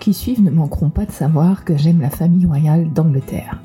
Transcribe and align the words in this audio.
qui 0.00 0.14
suivent 0.14 0.42
ne 0.42 0.50
manqueront 0.50 0.90
pas 0.90 1.06
de 1.06 1.12
savoir 1.12 1.64
que 1.64 1.76
j'aime 1.76 2.00
la 2.00 2.10
famille 2.10 2.46
royale 2.46 2.92
d'Angleterre. 2.92 3.60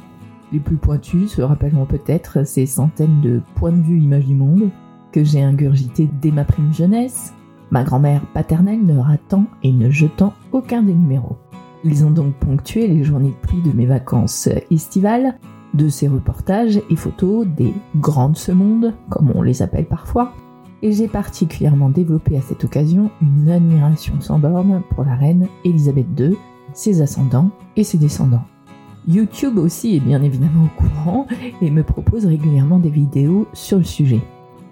Les 0.51 0.59
plus 0.59 0.75
pointus 0.75 1.31
se 1.31 1.41
rappelleront 1.41 1.85
peut-être 1.85 2.45
ces 2.45 2.67
centaines 2.67 3.21
de 3.21 3.41
points 3.55 3.71
de 3.71 3.81
vue 3.81 3.99
images 3.99 4.27
du 4.27 4.35
monde 4.35 4.69
que 5.11 5.23
j'ai 5.23 5.41
ingurgité 5.41 6.07
dès 6.21 6.31
ma 6.31 6.43
prime 6.43 6.73
jeunesse, 6.73 7.33
ma 7.71 7.83
grand-mère 7.83 8.21
paternelle 8.33 8.85
ne 8.85 8.99
ratant 8.99 9.45
et 9.63 9.71
ne 9.71 9.89
jetant 9.89 10.33
aucun 10.51 10.83
des 10.83 10.93
numéros. 10.93 11.37
Ils 11.83 12.05
ont 12.05 12.11
donc 12.11 12.35
ponctué 12.35 12.87
les 12.87 13.03
journées 13.03 13.29
de 13.29 13.47
pluie 13.47 13.61
de 13.61 13.71
mes 13.71 13.85
vacances 13.85 14.49
estivales, 14.69 15.39
de 15.73 15.89
ces 15.89 16.07
reportages 16.07 16.81
et 16.89 16.95
photos 16.95 17.47
des 17.47 17.73
grands 17.95 18.29
de 18.29 18.37
ce 18.37 18.51
monde, 18.51 18.93
comme 19.09 19.31
on 19.35 19.41
les 19.41 19.61
appelle 19.61 19.87
parfois, 19.87 20.33
et 20.85 20.91
j'ai 20.91 21.07
particulièrement 21.07 21.89
développé 21.89 22.37
à 22.37 22.41
cette 22.41 22.63
occasion 22.63 23.09
une 23.19 23.49
admiration 23.49 24.21
sans 24.21 24.37
borne 24.37 24.83
pour 24.91 25.03
la 25.03 25.15
reine 25.15 25.47
Elisabeth 25.63 26.05
II, 26.15 26.37
ses 26.73 27.01
ascendants 27.01 27.49
et 27.75 27.83
ses 27.83 27.97
descendants. 27.97 28.43
YouTube 29.07 29.57
aussi 29.57 29.95
est 29.95 29.99
bien 29.99 30.21
évidemment 30.21 30.65
au 30.65 30.79
courant 30.79 31.25
et 31.59 31.71
me 31.71 31.81
propose 31.81 32.27
régulièrement 32.27 32.77
des 32.77 32.91
vidéos 32.91 33.47
sur 33.53 33.79
le 33.79 33.83
sujet. 33.83 34.21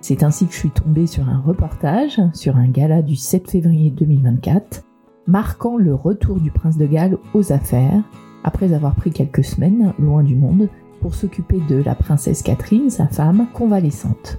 C'est 0.02 0.22
ainsi 0.22 0.46
que 0.46 0.54
je 0.54 0.60
suis 0.60 0.70
tombée 0.70 1.08
sur 1.08 1.28
un 1.28 1.40
reportage 1.40 2.22
sur 2.34 2.58
un 2.58 2.68
gala 2.68 3.02
du 3.02 3.16
7 3.16 3.50
février 3.50 3.90
2024, 3.90 4.84
marquant 5.26 5.78
le 5.78 5.96
retour 5.96 6.40
du 6.40 6.52
prince 6.52 6.78
de 6.78 6.86
Galles 6.86 7.18
aux 7.34 7.52
affaires, 7.52 8.04
après 8.44 8.74
avoir 8.74 8.94
pris 8.94 9.10
quelques 9.10 9.44
semaines 9.44 9.96
loin 9.98 10.22
du 10.22 10.36
monde 10.36 10.70
pour 11.02 11.16
s'occuper 11.16 11.60
de 11.68 11.78
la 11.78 11.96
princesse 11.96 12.44
Catherine, 12.44 12.92
sa 12.92 13.08
femme, 13.08 13.48
convalescente. 13.52 14.38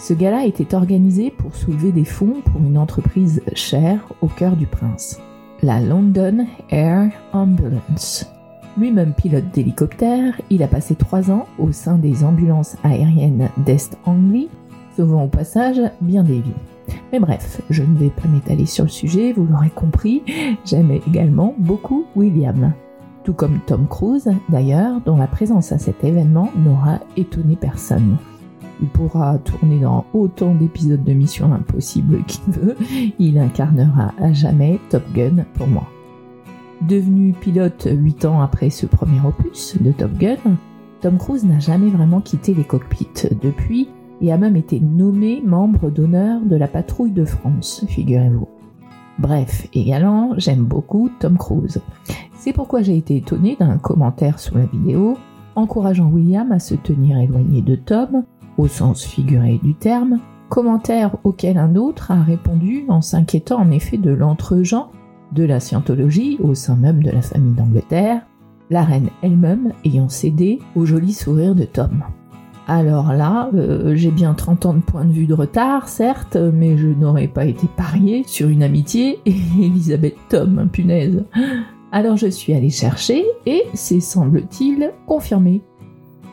Ce 0.00 0.14
gala 0.14 0.46
était 0.46 0.74
organisé 0.74 1.30
pour 1.30 1.54
soulever 1.54 1.92
des 1.92 2.06
fonds 2.06 2.40
pour 2.42 2.62
une 2.62 2.78
entreprise 2.78 3.42
chère 3.54 4.00
au 4.22 4.28
cœur 4.28 4.56
du 4.56 4.66
prince, 4.66 5.20
la 5.62 5.78
London 5.78 6.46
Air 6.70 7.10
Ambulance. 7.34 8.26
Lui-même 8.78 9.12
pilote 9.12 9.50
d'hélicoptère, 9.52 10.40
il 10.48 10.62
a 10.62 10.68
passé 10.68 10.94
trois 10.94 11.30
ans 11.30 11.44
au 11.58 11.70
sein 11.70 11.98
des 11.98 12.24
ambulances 12.24 12.78
aériennes 12.82 13.50
d'Est 13.58 13.98
Anglie, 14.06 14.48
sauvant 14.96 15.24
au 15.24 15.28
passage 15.28 15.82
bien 16.00 16.24
des 16.24 16.40
vies. 16.40 16.54
Mais 17.12 17.20
bref, 17.20 17.60
je 17.68 17.82
ne 17.82 17.98
vais 17.98 18.08
pas 18.08 18.26
m'étaler 18.26 18.64
sur 18.64 18.84
le 18.84 18.90
sujet, 18.90 19.34
vous 19.34 19.44
l'aurez 19.44 19.68
compris, 19.68 20.22
j'aime 20.64 20.92
également 21.06 21.54
beaucoup 21.58 22.06
William. 22.16 22.72
Tout 23.22 23.34
comme 23.34 23.60
Tom 23.66 23.86
Cruise, 23.86 24.30
d'ailleurs, 24.48 25.02
dont 25.04 25.18
la 25.18 25.26
présence 25.26 25.72
à 25.72 25.78
cet 25.78 26.04
événement 26.04 26.48
n'aura 26.56 27.00
étonné 27.18 27.54
personne. 27.54 28.16
Il 28.82 28.88
pourra 28.88 29.38
tourner 29.38 29.78
dans 29.78 30.04
autant 30.14 30.54
d'épisodes 30.54 31.04
de 31.04 31.12
Mission 31.12 31.52
Impossible 31.52 32.22
qu'il 32.26 32.52
veut. 32.52 32.76
Il 33.18 33.38
incarnera 33.38 34.14
à 34.18 34.32
jamais 34.32 34.78
Top 34.88 35.04
Gun 35.14 35.44
pour 35.54 35.66
moi. 35.66 35.86
Devenu 36.88 37.32
pilote 37.32 37.88
8 37.90 38.24
ans 38.24 38.40
après 38.40 38.70
ce 38.70 38.86
premier 38.86 39.20
opus 39.20 39.76
de 39.80 39.92
Top 39.92 40.12
Gun, 40.18 40.56
Tom 41.00 41.18
Cruise 41.18 41.44
n'a 41.44 41.58
jamais 41.58 41.90
vraiment 41.90 42.20
quitté 42.20 42.54
les 42.54 42.64
cockpits 42.64 43.28
depuis 43.42 43.88
et 44.20 44.32
a 44.32 44.38
même 44.38 44.56
été 44.56 44.80
nommé 44.80 45.42
membre 45.44 45.90
d'honneur 45.90 46.40
de 46.42 46.56
la 46.56 46.68
patrouille 46.68 47.12
de 47.12 47.24
France, 47.24 47.84
figurez-vous. 47.88 48.48
Bref, 49.18 49.66
également, 49.74 50.32
j'aime 50.38 50.64
beaucoup 50.64 51.10
Tom 51.18 51.36
Cruise. 51.36 51.80
C'est 52.34 52.54
pourquoi 52.54 52.80
j'ai 52.80 52.96
été 52.96 53.16
étonné 53.16 53.56
d'un 53.58 53.76
commentaire 53.76 54.38
sous 54.38 54.56
la 54.56 54.64
vidéo 54.64 55.18
encourageant 55.56 56.08
William 56.08 56.52
à 56.52 56.58
se 56.58 56.74
tenir 56.74 57.18
éloigné 57.18 57.60
de 57.60 57.74
Tom 57.74 58.24
au 58.58 58.68
sens 58.68 59.04
figuré 59.04 59.60
du 59.62 59.74
terme, 59.74 60.18
commentaire 60.48 61.16
auquel 61.24 61.58
un 61.58 61.76
autre 61.76 62.10
a 62.10 62.22
répondu 62.22 62.84
en 62.88 63.00
s'inquiétant 63.00 63.60
en 63.60 63.70
effet 63.70 63.96
de 63.96 64.10
l'entregent 64.10 64.90
de 65.32 65.44
la 65.44 65.60
scientologie 65.60 66.38
au 66.42 66.54
sein 66.54 66.76
même 66.76 67.02
de 67.02 67.10
la 67.10 67.22
famille 67.22 67.54
d'Angleterre, 67.54 68.22
la 68.68 68.82
reine 68.82 69.10
elle-même 69.22 69.72
ayant 69.84 70.08
cédé 70.08 70.58
au 70.76 70.84
joli 70.84 71.12
sourire 71.12 71.54
de 71.54 71.64
Tom. 71.64 72.04
Alors 72.66 73.12
là, 73.12 73.50
euh, 73.54 73.96
j'ai 73.96 74.12
bien 74.12 74.34
30 74.34 74.66
ans 74.66 74.74
de 74.74 74.80
point 74.80 75.04
de 75.04 75.12
vue 75.12 75.26
de 75.26 75.34
retard, 75.34 75.88
certes, 75.88 76.36
mais 76.36 76.76
je 76.76 76.86
n'aurais 76.86 77.26
pas 77.26 77.44
été 77.44 77.66
parié 77.76 78.22
sur 78.26 78.48
une 78.48 78.62
amitié 78.62 79.18
et 79.26 79.34
Elisabeth 79.60 80.16
Tom, 80.28 80.68
punaise. 80.70 81.24
Alors 81.90 82.16
je 82.16 82.28
suis 82.28 82.54
allée 82.54 82.70
chercher 82.70 83.24
et 83.46 83.64
c'est 83.74 84.00
semble-t-il 84.00 84.92
confirmé. 85.06 85.62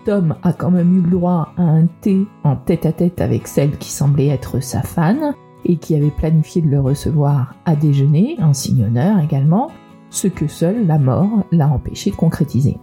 Tom 0.08 0.36
a 0.42 0.54
quand 0.54 0.72
même 0.72 1.00
eu 1.00 1.02
le 1.02 1.10
droit 1.10 1.50
à 1.58 1.64
un 1.64 1.86
thé 2.00 2.26
en 2.46 2.56
tête-à-tête 2.56 3.20
avec 3.20 3.46
celle 3.46 3.78
qui 3.78 3.92
semblait 3.92 4.28
être 4.28 4.62
sa 4.62 4.82
fan 4.82 5.34
et 5.66 5.76
qui 5.76 5.96
avait 5.96 6.12
planifié 6.12 6.62
de 6.62 6.70
le 6.70 6.80
recevoir 6.80 7.56
à 7.66 7.76
déjeuner, 7.76 8.38
un 8.40 8.54
signe 8.54 8.86
honneur 8.86 9.20
également, 9.20 9.70
ce 10.10 10.30
que 10.30 10.48
seule 10.48 10.88
la 10.88 10.98
mort 10.98 11.44
l'a 11.52 11.68
empêché 11.68 12.12
de 12.12 12.16
concrétiser. 12.16 12.78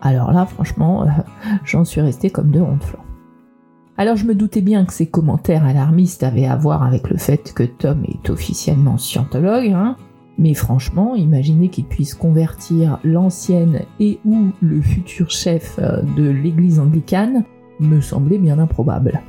Alors 0.00 0.32
là, 0.32 0.46
franchement, 0.46 1.02
euh, 1.02 1.08
j'en 1.66 1.84
suis 1.84 2.00
resté 2.00 2.30
comme 2.30 2.50
deux 2.50 2.62
ronds 2.62 2.80
flanc. 2.80 3.04
Alors 3.98 4.16
je 4.16 4.24
me 4.24 4.34
doutais 4.34 4.62
bien 4.62 4.86
que 4.86 4.94
ces 4.94 5.10
commentaires 5.10 5.66
alarmistes 5.66 6.22
avaient 6.22 6.46
à 6.46 6.56
voir 6.56 6.82
avec 6.82 7.10
le 7.10 7.18
fait 7.18 7.52
que 7.52 7.64
Tom 7.64 8.04
est 8.04 8.30
officiellement 8.30 8.96
scientologue, 8.96 9.68
hein, 9.68 9.96
mais 10.38 10.54
franchement, 10.54 11.14
imaginer 11.14 11.68
qu'il 11.68 11.84
puisse 11.84 12.14
convertir 12.14 12.98
l'ancienne 13.04 13.82
et 14.00 14.18
ou 14.24 14.48
le 14.60 14.80
futur 14.80 15.30
chef 15.30 15.78
euh, 15.78 16.02
de 16.16 16.28
l'église 16.28 16.78
anglicane 16.78 17.44
me 17.80 18.00
semblait 18.00 18.38
bien 18.38 18.58
improbable. 18.58 19.20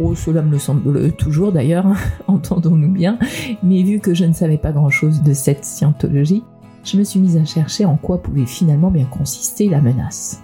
Oh, 0.00 0.14
cela 0.14 0.42
me 0.42 0.52
le 0.52 0.58
semble 0.58 1.12
toujours 1.12 1.52
d'ailleurs, 1.52 1.86
entendons-nous 2.28 2.92
bien, 2.92 3.18
mais 3.62 3.82
vu 3.82 3.98
que 3.98 4.14
je 4.14 4.24
ne 4.24 4.32
savais 4.32 4.58
pas 4.58 4.72
grand-chose 4.72 5.22
de 5.22 5.32
cette 5.32 5.64
scientologie, 5.64 6.44
je 6.84 6.96
me 6.96 7.04
suis 7.04 7.20
mise 7.20 7.36
à 7.36 7.44
chercher 7.44 7.84
en 7.84 7.96
quoi 7.96 8.22
pouvait 8.22 8.46
finalement 8.46 8.90
bien 8.90 9.06
consister 9.06 9.68
la 9.68 9.80
menace. 9.80 10.42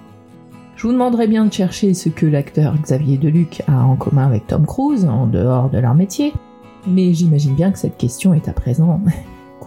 Je 0.76 0.88
vous 0.88 0.92
demanderai 0.92 1.28
bien 1.28 1.46
de 1.46 1.52
chercher 1.52 1.94
ce 1.94 2.08
que 2.08 2.26
l'acteur 2.26 2.74
Xavier 2.82 3.16
Deluc 3.16 3.62
a 3.68 3.84
en 3.84 3.96
commun 3.96 4.26
avec 4.26 4.48
Tom 4.48 4.66
Cruise 4.66 5.04
en 5.04 5.26
dehors 5.26 5.70
de 5.70 5.78
leur 5.78 5.94
métier, 5.94 6.34
mais 6.86 7.14
j'imagine 7.14 7.54
bien 7.54 7.70
que 7.70 7.78
cette 7.78 7.96
question 7.96 8.34
est 8.34 8.48
à 8.48 8.52
présent 8.52 9.00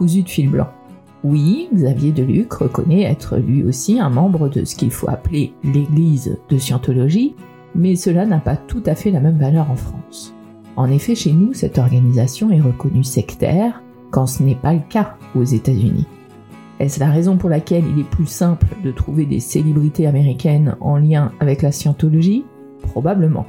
de 0.06 0.30
fil 0.30 0.50
blanc. 0.50 0.68
Oui, 1.24 1.69
Xavier 1.74 2.12
Deluc 2.12 2.53
reconnaît 2.53 3.03
être 3.03 3.38
lui 3.38 3.63
aussi 3.63 4.00
un 4.00 4.09
membre 4.09 4.50
de 4.50 4.63
ce 4.63 4.75
qu'il 4.75 4.91
faut 4.91 5.09
appeler 5.09 5.53
l'Église 5.63 6.38
de 6.50 6.58
Scientologie, 6.58 7.35
mais 7.75 7.96
cela 7.96 8.25
n'a 8.25 8.40
pas 8.40 8.56
tout 8.56 8.84
à 8.86 8.96
fait 8.96 9.12
la 9.12 9.19
même 9.19 9.38
valeur 9.38 9.69
en 9.72 9.75
France. 9.75 10.34
En 10.75 10.90
effet, 10.91 11.16
chez 11.16 11.34
nous, 11.34 11.53
cette 11.53 11.80
organisation 11.80 12.52
est 12.52 12.62
reconnue 12.62 13.03
sectaire, 13.03 13.81
quand 14.12 14.28
ce 14.28 14.44
n'est 14.44 14.56
pas 14.56 14.74
le 14.74 14.81
cas 14.88 15.16
aux 15.36 15.44
États-Unis. 15.44 16.06
Est-ce 16.80 17.00
la 17.00 17.09
raison 17.09 17.38
pour 17.38 17.50
laquelle 17.50 17.84
il 17.91 18.00
est 18.00 18.09
plus 18.09 18.28
simple 18.28 18.68
de 18.84 18.91
trouver 18.91 19.25
des 19.25 19.40
célébrités 19.40 20.06
américaines 20.06 20.75
en 20.80 20.97
lien 20.97 21.31
avec 21.40 21.63
la 21.63 21.72
scientologie? 21.72 22.46
Probablement. 22.84 23.46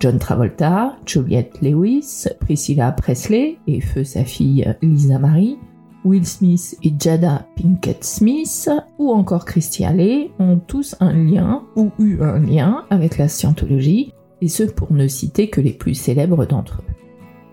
John 0.00 0.18
Travolta, 0.18 0.96
Juliette 1.06 1.58
Lewis, 1.62 2.26
Priscilla 2.38 2.92
Presley 2.92 3.56
et 3.66 3.80
feu 3.80 4.04
sa 4.04 4.22
fille 4.24 4.72
Lisa 4.82 5.18
Marie, 5.18 5.56
Will 6.04 6.26
Smith 6.26 6.76
et 6.82 6.92
Jada 6.98 7.46
Pinkett 7.56 8.04
Smith, 8.04 8.70
ou 8.98 9.10
encore 9.10 9.44
Christy 9.44 9.84
Alley, 9.84 10.30
ont 10.38 10.58
tous 10.58 10.96
un 11.00 11.12
lien, 11.12 11.64
ou 11.76 11.90
eu 11.98 12.20
un 12.22 12.38
lien, 12.38 12.84
avec 12.90 13.18
la 13.18 13.28
scientologie, 13.28 14.12
et 14.40 14.48
ce 14.48 14.62
pour 14.62 14.92
ne 14.92 15.08
citer 15.08 15.50
que 15.50 15.60
les 15.60 15.72
plus 15.72 15.94
célèbres 15.94 16.46
d'entre 16.46 16.82
eux. 16.82 16.92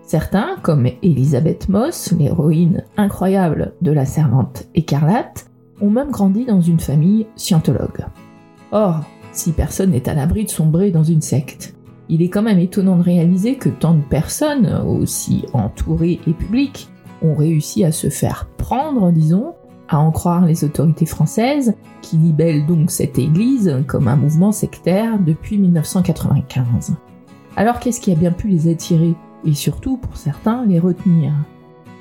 Certains, 0.04 0.58
comme 0.62 0.88
Elizabeth 1.02 1.68
Moss, 1.68 2.12
l'héroïne 2.12 2.84
incroyable 2.96 3.74
de 3.82 3.92
la 3.92 4.06
servante 4.06 4.68
écarlate, 4.76 5.50
ont 5.82 5.90
même 5.90 6.12
grandi 6.12 6.46
dans 6.46 6.62
une 6.62 6.80
famille 6.80 7.26
scientologue. 7.36 8.06
Or, 8.72 9.02
si 9.32 9.52
personne 9.52 9.92
n'est 9.92 10.08
à 10.08 10.14
l'abri 10.14 10.46
de 10.46 10.50
sombrer 10.50 10.92
dans 10.92 11.04
une 11.04 11.22
secte, 11.22 11.76
il 12.08 12.22
est 12.22 12.30
quand 12.30 12.44
même 12.44 12.60
étonnant 12.60 12.98
de 12.98 13.04
réaliser 13.04 13.56
que 13.56 13.70
tant 13.70 13.96
de 13.96 14.02
personnes, 14.02 14.68
aussi 14.88 15.46
entourées 15.54 16.20
et 16.28 16.34
publiques, 16.34 16.90
ont 17.22 17.36
réussi 17.36 17.84
à 17.84 17.92
se 17.92 18.10
faire 18.10 18.48
prendre, 18.58 19.12
disons, 19.12 19.54
à 19.88 20.00
en 20.00 20.12
croire 20.12 20.46
les 20.46 20.64
autorités 20.64 21.06
françaises, 21.06 21.76
qui 22.02 22.18
libellent 22.18 22.66
donc 22.66 22.92
cette 22.92 23.20
église 23.20 23.84
comme 23.88 24.08
un 24.08 24.16
mouvement 24.16 24.52
sectaire 24.52 25.20
depuis 25.20 25.58
1995. 25.58 26.96
Alors 27.56 27.80
qu'est-ce 27.80 28.02
qui 28.02 28.12
a 28.12 28.16
bien 28.16 28.32
pu 28.32 28.48
les 28.48 28.70
attirer 28.72 29.16
et 29.46 29.54
surtout, 29.54 29.98
pour 29.98 30.18
certains, 30.18 30.66
les 30.66 30.80
retenir? 30.80 31.34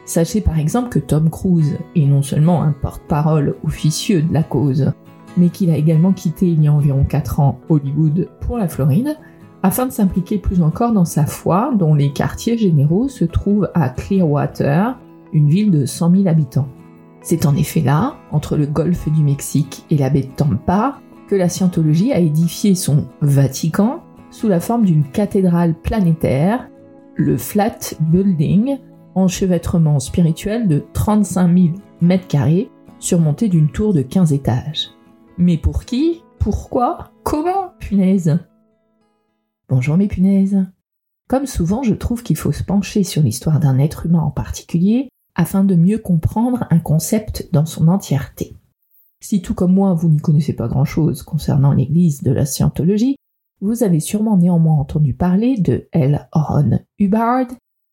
Sachez 0.06 0.40
par 0.40 0.58
exemple 0.58 0.90
que 0.90 0.98
Tom 0.98 1.30
Cruise 1.30 1.78
est 1.96 2.06
non 2.06 2.22
seulement 2.22 2.62
un 2.62 2.72
porte-parole 2.72 3.56
officieux 3.64 4.22
de 4.22 4.34
la 4.34 4.42
cause, 4.42 4.92
mais 5.36 5.48
qu'il 5.48 5.70
a 5.70 5.76
également 5.76 6.12
quitté 6.12 6.46
il 6.46 6.62
y 6.62 6.68
a 6.68 6.72
environ 6.72 7.04
4 7.04 7.40
ans 7.40 7.58
Hollywood 7.68 8.28
pour 8.40 8.58
la 8.58 8.68
Floride, 8.68 9.16
afin 9.62 9.86
de 9.86 9.92
s'impliquer 9.92 10.36
plus 10.38 10.60
encore 10.60 10.92
dans 10.92 11.06
sa 11.06 11.24
foi, 11.24 11.72
dont 11.78 11.94
les 11.94 12.12
quartiers 12.12 12.58
généraux 12.58 13.08
se 13.08 13.24
trouvent 13.24 13.70
à 13.72 13.88
Clearwater, 13.88 14.98
une 15.34 15.50
ville 15.50 15.70
de 15.70 15.84
100 15.84 16.10
000 16.12 16.26
habitants. 16.28 16.68
C'est 17.20 17.44
en 17.44 17.56
effet 17.56 17.80
là, 17.80 18.16
entre 18.32 18.56
le 18.56 18.66
golfe 18.66 19.10
du 19.10 19.22
Mexique 19.22 19.84
et 19.90 19.96
la 19.96 20.08
baie 20.08 20.22
de 20.22 20.34
Tampa, 20.34 21.00
que 21.28 21.34
la 21.34 21.48
scientologie 21.48 22.12
a 22.12 22.20
édifié 22.20 22.74
son 22.74 23.08
Vatican 23.20 24.02
sous 24.30 24.48
la 24.48 24.60
forme 24.60 24.84
d'une 24.84 25.04
cathédrale 25.04 25.74
planétaire, 25.74 26.68
le 27.14 27.36
Flat 27.36 27.78
Building, 28.00 28.78
enchevêtrement 29.14 30.00
spirituel 30.00 30.68
de 30.68 30.84
35 30.92 31.56
000 31.56 31.68
mètres 32.00 32.26
carrés 32.26 32.70
surmonté 32.98 33.48
d'une 33.48 33.70
tour 33.70 33.92
de 33.92 34.02
15 34.02 34.32
étages. 34.32 34.90
Mais 35.38 35.56
pour 35.56 35.84
qui? 35.84 36.22
Pourquoi? 36.38 37.10
Comment 37.22 37.72
Punaise? 37.78 38.38
Bonjour 39.68 39.96
mes 39.96 40.08
punaises. 40.08 40.66
Comme 41.28 41.46
souvent, 41.46 41.82
je 41.82 41.94
trouve 41.94 42.22
qu'il 42.22 42.36
faut 42.36 42.52
se 42.52 42.62
pencher 42.62 43.02
sur 43.02 43.22
l'histoire 43.22 43.60
d'un 43.60 43.78
être 43.78 44.06
humain 44.06 44.20
en 44.20 44.30
particulier 44.30 45.08
afin 45.34 45.64
de 45.64 45.74
mieux 45.74 45.98
comprendre 45.98 46.66
un 46.70 46.78
concept 46.78 47.48
dans 47.52 47.66
son 47.66 47.88
entièreté. 47.88 48.56
Si 49.20 49.40
tout 49.42 49.54
comme 49.54 49.72
moi 49.72 49.94
vous 49.94 50.08
n'y 50.08 50.18
connaissez 50.18 50.52
pas 50.52 50.68
grand-chose 50.68 51.22
concernant 51.22 51.72
l'église 51.72 52.22
de 52.22 52.30
la 52.30 52.46
scientologie, 52.46 53.16
vous 53.60 53.82
avez 53.82 54.00
sûrement 54.00 54.36
néanmoins 54.36 54.76
entendu 54.76 55.14
parler 55.14 55.56
de 55.56 55.88
L. 55.92 56.28
Ron 56.32 56.80
Hubbard, 56.98 57.46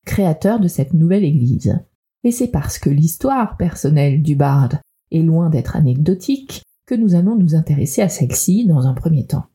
créateur 0.05 0.59
de 0.59 0.67
cette 0.67 0.93
nouvelle 0.93 1.23
église. 1.23 1.79
Et 2.23 2.31
c'est 2.31 2.49
parce 2.49 2.77
que 2.77 2.89
l'histoire 2.89 3.57
personnelle 3.57 4.21
d'Hubbard 4.21 4.75
est 5.11 5.21
loin 5.21 5.49
d'être 5.49 5.75
anecdotique 5.75 6.63
que 6.85 6.95
nous 6.95 7.15
allons 7.15 7.35
nous 7.35 7.55
intéresser 7.55 8.01
à 8.01 8.09
celle-ci 8.09 8.65
dans 8.65 8.85
un 8.85 8.93
premier 8.93 9.25
temps. 9.25 9.45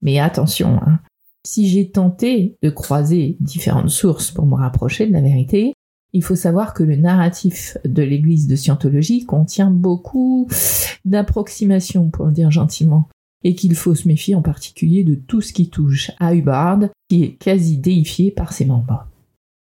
Mais 0.00 0.18
attention, 0.18 0.80
hein, 0.82 1.00
si 1.44 1.68
j'ai 1.68 1.90
tenté 1.90 2.56
de 2.62 2.70
croiser 2.70 3.36
différentes 3.40 3.90
sources 3.90 4.30
pour 4.30 4.46
me 4.46 4.54
rapprocher 4.54 5.06
de 5.06 5.12
la 5.12 5.20
vérité, 5.20 5.74
il 6.12 6.22
faut 6.22 6.36
savoir 6.36 6.74
que 6.74 6.82
le 6.82 6.96
narratif 6.96 7.76
de 7.84 8.02
l'église 8.02 8.46
de 8.46 8.56
Scientologie 8.56 9.24
contient 9.24 9.70
beaucoup 9.70 10.48
d'approximations, 11.04 12.10
pour 12.10 12.26
le 12.26 12.32
dire 12.32 12.50
gentiment, 12.50 13.08
et 13.44 13.54
qu'il 13.54 13.74
faut 13.74 13.94
se 13.94 14.08
méfier 14.08 14.34
en 14.34 14.42
particulier 14.42 15.04
de 15.04 15.14
tout 15.14 15.40
ce 15.40 15.52
qui 15.52 15.70
touche 15.70 16.10
à 16.18 16.34
Hubbard, 16.34 16.80
qui 17.08 17.24
est 17.24 17.32
quasi 17.34 17.78
déifié 17.78 18.30
par 18.30 18.52
ses 18.52 18.64
membres. 18.64 19.06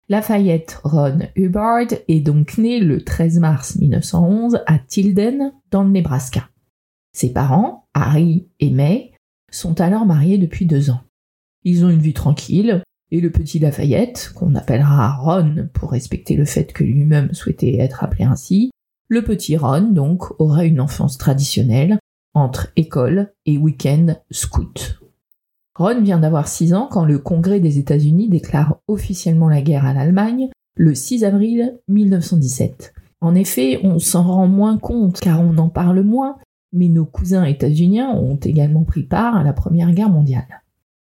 Lafayette 0.08 0.80
Ron 0.84 1.18
Hubbard 1.36 1.88
est 2.08 2.20
donc 2.20 2.56
né 2.56 2.80
le 2.80 3.04
13 3.04 3.40
mars 3.40 3.76
1911 3.76 4.60
à 4.66 4.78
Tilden, 4.78 5.52
dans 5.70 5.82
le 5.82 5.90
Nebraska. 5.90 6.48
Ses 7.12 7.32
parents, 7.32 7.86
Harry 7.92 8.48
et 8.58 8.70
May, 8.70 9.12
sont 9.50 9.80
alors 9.80 10.06
mariés 10.06 10.38
depuis 10.38 10.64
deux 10.64 10.90
ans. 10.90 11.00
Ils 11.64 11.84
ont 11.84 11.90
une 11.90 12.00
vie 12.00 12.14
tranquille, 12.14 12.82
et 13.10 13.20
le 13.20 13.30
petit 13.30 13.58
Lafayette, 13.58 14.32
qu'on 14.34 14.54
appellera 14.54 15.16
Ron 15.16 15.68
pour 15.72 15.92
respecter 15.92 16.36
le 16.36 16.44
fait 16.44 16.72
que 16.72 16.84
lui-même 16.84 17.32
souhaitait 17.32 17.78
être 17.78 18.04
appelé 18.04 18.24
ainsi, 18.24 18.70
le 19.08 19.22
petit 19.22 19.56
Ron, 19.56 19.90
donc, 19.92 20.38
aura 20.38 20.64
une 20.64 20.80
enfance 20.80 21.16
traditionnelle 21.16 21.98
entre 22.34 22.68
école 22.76 23.32
et 23.46 23.56
week-end 23.56 24.16
scout. 24.30 25.00
Ron 25.74 26.02
vient 26.02 26.18
d'avoir 26.18 26.48
6 26.48 26.74
ans 26.74 26.88
quand 26.90 27.04
le 27.04 27.18
Congrès 27.18 27.60
des 27.60 27.78
États-Unis 27.78 28.28
déclare 28.28 28.80
officiellement 28.88 29.48
la 29.48 29.62
guerre 29.62 29.86
à 29.86 29.94
l'Allemagne 29.94 30.50
le 30.76 30.94
6 30.94 31.24
avril 31.24 31.78
1917. 31.88 32.92
En 33.20 33.34
effet, 33.34 33.80
on 33.82 33.98
s'en 33.98 34.24
rend 34.24 34.46
moins 34.46 34.76
compte 34.76 35.20
car 35.20 35.40
on 35.40 35.56
en 35.58 35.68
parle 35.68 36.02
moins, 36.02 36.36
mais 36.72 36.88
nos 36.88 37.06
cousins 37.06 37.44
états-uniens 37.44 38.10
ont 38.10 38.36
également 38.36 38.84
pris 38.84 39.04
part 39.04 39.36
à 39.36 39.42
la 39.42 39.52
Première 39.52 39.92
Guerre 39.92 40.10
mondiale. 40.10 40.62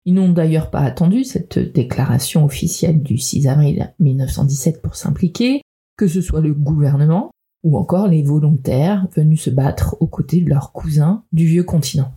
Ils 0.08 0.14
n'ont 0.14 0.30
d'ailleurs 0.30 0.70
pas 0.70 0.80
attendu 0.80 1.22
cette 1.22 1.58
déclaration 1.58 2.46
officielle 2.46 3.02
du 3.02 3.18
6 3.18 3.46
avril 3.46 3.92
1917 3.98 4.80
pour 4.80 4.96
s'impliquer, 4.96 5.60
que 5.98 6.08
ce 6.08 6.22
soit 6.22 6.40
le 6.40 6.54
gouvernement 6.54 7.30
ou 7.62 7.76
encore 7.76 8.08
les 8.08 8.22
volontaires 8.22 9.06
venus 9.14 9.42
se 9.42 9.50
battre 9.50 9.98
aux 10.00 10.06
côtés 10.06 10.40
de 10.40 10.48
leurs 10.48 10.72
cousins 10.72 11.24
du 11.32 11.44
vieux 11.44 11.62
continent. 11.62 12.10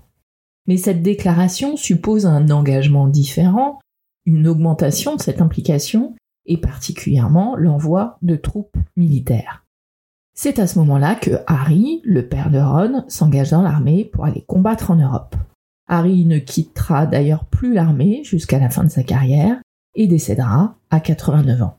Mais 0.68 0.78
cette 0.78 1.02
déclaration 1.02 1.76
suppose 1.76 2.26
un 2.26 2.50
engagement 2.50 3.10
différent, 3.10 3.80
une 4.26 4.48
augmentation 4.48 5.18
de 5.18 5.22
cette 5.22 5.42
implication 5.42 6.16
et 6.46 6.56
particulièrement 6.56 7.58
l'envoi 7.58 8.18
de 8.22 8.38
troupes 8.38 8.78
militaires. 8.96 9.66
C'est 10.34 10.60
à 10.60 10.68
ce 10.68 10.80
moment-là 10.80 11.16
que 11.16 11.42
Harry, 11.46 12.00
le 12.06 12.26
père 12.26 12.52
de 12.52 12.60
Ron, 12.60 13.04
s'engage 13.10 13.52
dans 13.52 13.64
l'armée 13.64 14.06
pour 14.06 14.24
aller 14.24 14.46
combattre 14.48 14.92
en 14.92 14.96
Europe. 14.96 15.36
Harry 15.92 16.24
ne 16.24 16.40
quittera 16.40 17.06
d'ailleurs 17.06 17.44
plus 17.44 17.74
l'armée 17.74 18.24
jusqu'à 18.24 18.60
la 18.60 18.70
fin 18.70 18.86
de 18.86 18.90
sa 18.90 19.04
carrière 19.04 19.62
et 19.94 20.08
décédera 20.08 20.78
à 20.90 21.02
89 21.02 21.62
ans. 21.62 21.78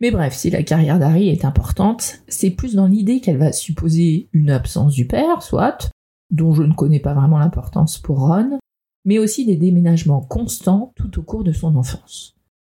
Mais 0.00 0.12
bref, 0.12 0.34
si 0.34 0.50
la 0.50 0.62
carrière 0.62 1.00
d'Harry 1.00 1.28
est 1.28 1.44
importante, 1.44 2.20
c'est 2.28 2.50
plus 2.50 2.76
dans 2.76 2.86
l'idée 2.86 3.20
qu'elle 3.20 3.38
va 3.38 3.50
supposer 3.50 4.28
une 4.32 4.50
absence 4.50 4.94
du 4.94 5.04
père, 5.04 5.42
soit, 5.42 5.90
dont 6.30 6.54
je 6.54 6.62
ne 6.62 6.72
connais 6.72 7.00
pas 7.00 7.12
vraiment 7.12 7.38
l'importance 7.38 7.98
pour 7.98 8.20
Ron, 8.20 8.60
mais 9.04 9.18
aussi 9.18 9.44
des 9.44 9.56
déménagements 9.56 10.20
constants 10.20 10.92
tout 10.94 11.18
au 11.18 11.22
cours 11.22 11.42
de 11.42 11.52
son 11.52 11.74
enfance. 11.74 12.36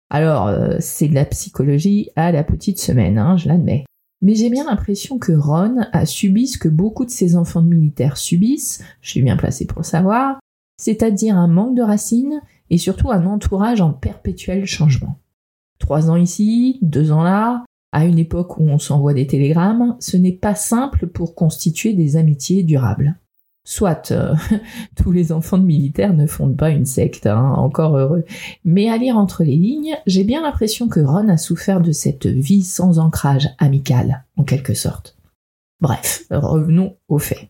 Alors, 0.09 0.47
euh, 0.47 0.77
c'est 0.79 1.07
de 1.07 1.13
la 1.13 1.25
psychologie 1.25 2.09
à 2.15 2.31
la 2.31 2.43
petite 2.43 2.79
semaine, 2.79 3.19
hein, 3.19 3.37
je 3.37 3.47
l'admets. 3.47 3.85
Mais 4.23 4.33
j'ai 4.33 4.49
bien 4.49 4.65
l'impression 4.65 5.19
que 5.19 5.33
Ron 5.33 5.85
a 5.91 6.05
subi 6.07 6.47
ce 6.47 6.57
que 6.57 6.69
beaucoup 6.69 7.05
de 7.05 7.11
ses 7.11 7.35
enfants 7.35 7.61
de 7.61 7.67
militaires 7.67 8.17
subissent, 8.17 8.83
je 9.01 9.11
suis 9.11 9.21
bien 9.21 9.37
placé 9.37 9.67
pour 9.67 9.79
le 9.81 9.85
savoir, 9.85 10.39
c'est-à-dire 10.77 11.37
un 11.37 11.47
manque 11.47 11.75
de 11.75 11.81
racines 11.81 12.41
et 12.69 12.77
surtout 12.77 13.11
un 13.11 13.25
entourage 13.25 13.81
en 13.81 13.91
perpétuel 13.91 14.65
changement. 14.65 15.19
Trois 15.79 16.09
ans 16.09 16.15
ici, 16.15 16.79
deux 16.81 17.11
ans 17.11 17.23
là, 17.23 17.63
à 17.91 18.05
une 18.05 18.17
époque 18.17 18.57
où 18.57 18.63
on 18.63 18.79
s'envoie 18.79 19.13
des 19.13 19.27
télégrammes, 19.27 19.95
ce 19.99 20.17
n'est 20.17 20.31
pas 20.31 20.55
simple 20.55 21.07
pour 21.07 21.35
constituer 21.35 21.93
des 21.93 22.15
amitiés 22.15 22.63
durables. 22.63 23.19
Soit 23.65 24.11
euh, 24.11 24.33
tous 24.95 25.11
les 25.11 25.31
enfants 25.31 25.57
de 25.57 25.65
militaires 25.65 26.13
ne 26.13 26.25
fondent 26.25 26.57
pas 26.57 26.71
une 26.71 26.85
secte, 26.85 27.27
hein, 27.27 27.53
encore 27.55 27.95
heureux. 27.97 28.25
Mais 28.65 28.89
à 28.89 28.97
lire 28.97 29.17
entre 29.17 29.43
les 29.43 29.55
lignes, 29.55 29.95
j'ai 30.07 30.23
bien 30.23 30.41
l'impression 30.41 30.87
que 30.87 30.99
Ron 30.99 31.29
a 31.29 31.37
souffert 31.37 31.79
de 31.81 31.91
cette 31.91 32.25
vie 32.25 32.63
sans 32.63 32.99
ancrage 32.99 33.49
amical, 33.59 34.25
en 34.35 34.43
quelque 34.43 34.73
sorte. 34.73 35.15
Bref, 35.79 36.25
revenons 36.31 36.95
aux 37.07 37.19
faits. 37.19 37.49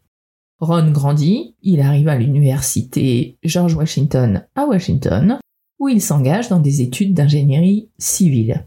Ron 0.60 0.92
grandit, 0.92 1.56
il 1.62 1.82
arrive 1.82 2.08
à 2.08 2.18
l'université 2.18 3.38
George 3.44 3.76
Washington 3.76 4.46
à 4.56 4.66
Washington, 4.66 5.40
où 5.80 5.90
il 5.90 6.02
s'engage 6.02 6.50
dans 6.50 6.60
des 6.60 6.82
études 6.82 7.14
d'ingénierie 7.14 7.90
civile. 7.98 8.66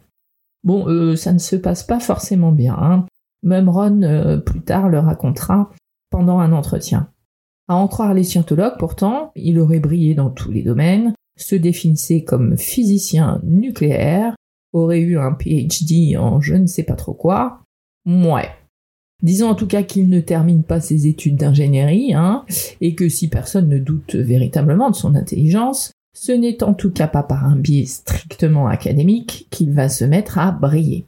Bon, 0.64 0.88
euh, 0.88 1.16
ça 1.16 1.32
ne 1.32 1.38
se 1.38 1.56
passe 1.56 1.82
pas 1.84 2.00
forcément 2.00 2.52
bien. 2.52 2.74
Hein. 2.74 3.06
Même 3.42 3.68
Ron, 3.68 4.02
euh, 4.02 4.38
plus 4.38 4.60
tard, 4.60 4.88
le 4.88 4.98
racontera 4.98 5.70
pendant 6.10 6.40
un 6.40 6.52
entretien. 6.52 7.10
À 7.68 7.76
en 7.76 7.88
croire 7.88 8.14
les 8.14 8.24
scientologues, 8.24 8.78
pourtant, 8.78 9.32
il 9.34 9.58
aurait 9.58 9.80
brillé 9.80 10.14
dans 10.14 10.30
tous 10.30 10.50
les 10.50 10.62
domaines, 10.62 11.14
se 11.36 11.54
définissait 11.54 12.24
comme 12.24 12.56
physicien 12.56 13.40
nucléaire, 13.44 14.34
aurait 14.72 15.00
eu 15.00 15.18
un 15.18 15.32
PhD 15.32 16.16
en 16.16 16.40
je 16.40 16.54
ne 16.54 16.66
sais 16.66 16.82
pas 16.82 16.94
trop 16.94 17.14
quoi. 17.14 17.60
Mouais, 18.04 18.50
Disons 19.22 19.48
en 19.48 19.54
tout 19.54 19.66
cas 19.66 19.82
qu'il 19.82 20.08
ne 20.08 20.20
termine 20.20 20.62
pas 20.62 20.80
ses 20.80 21.06
études 21.06 21.36
d'ingénierie, 21.36 22.12
hein, 22.14 22.44
et 22.80 22.94
que 22.94 23.08
si 23.08 23.28
personne 23.28 23.68
ne 23.68 23.78
doute 23.78 24.14
véritablement 24.14 24.90
de 24.90 24.96
son 24.96 25.14
intelligence, 25.14 25.92
ce 26.14 26.32
n'est 26.32 26.62
en 26.62 26.74
tout 26.74 26.90
cas 26.90 27.08
pas 27.08 27.22
par 27.22 27.44
un 27.44 27.56
biais 27.56 27.86
strictement 27.86 28.66
académique 28.66 29.48
qu'il 29.50 29.72
va 29.72 29.88
se 29.88 30.04
mettre 30.04 30.38
à 30.38 30.52
briller. 30.52 31.06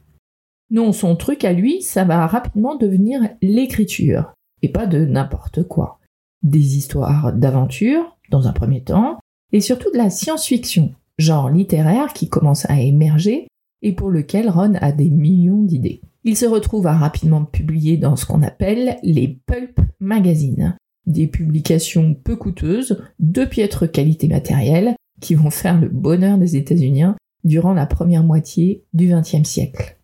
Non, 0.71 0.91
son 0.91 1.15
truc 1.15 1.45
à 1.45 1.53
lui, 1.53 1.81
ça 1.81 2.03
va 2.03 2.27
rapidement 2.27 2.75
devenir 2.75 3.21
l'écriture, 3.41 4.33
et 4.61 4.69
pas 4.69 4.85
de 4.85 5.05
n'importe 5.05 5.63
quoi. 5.63 5.99
Des 6.43 6.77
histoires 6.77 7.33
d'aventure, 7.33 8.17
dans 8.29 8.47
un 8.47 8.53
premier 8.53 8.83
temps, 8.83 9.19
et 9.51 9.61
surtout 9.61 9.91
de 9.91 9.97
la 9.97 10.09
science-fiction, 10.09 10.93
genre 11.17 11.49
littéraire 11.49 12.13
qui 12.13 12.29
commence 12.29 12.69
à 12.69 12.79
émerger 12.79 13.47
et 13.81 13.93
pour 13.93 14.09
lequel 14.09 14.49
Ron 14.49 14.75
a 14.75 14.91
des 14.91 15.09
millions 15.09 15.63
d'idées. 15.63 16.01
Il 16.23 16.35
se 16.35 16.45
retrouve 16.45 16.87
à 16.87 16.97
rapidement 16.97 17.45
publier 17.45 17.97
dans 17.97 18.15
ce 18.15 18.25
qu'on 18.25 18.43
appelle 18.43 18.97
les 19.03 19.39
pulp 19.45 19.79
magazines, 19.99 20.75
des 21.05 21.27
publications 21.27 22.13
peu 22.13 22.35
coûteuses, 22.35 23.01
de 23.19 23.45
piètre 23.45 23.89
qualité 23.89 24.27
matérielle, 24.27 24.95
qui 25.21 25.35
vont 25.35 25.49
faire 25.49 25.79
le 25.79 25.89
bonheur 25.89 26.37
des 26.37 26.55
États-Unis 26.55 27.15
durant 27.43 27.73
la 27.73 27.85
première 27.85 28.23
moitié 28.23 28.83
du 28.93 29.07
XXe 29.07 29.47
siècle. 29.47 29.97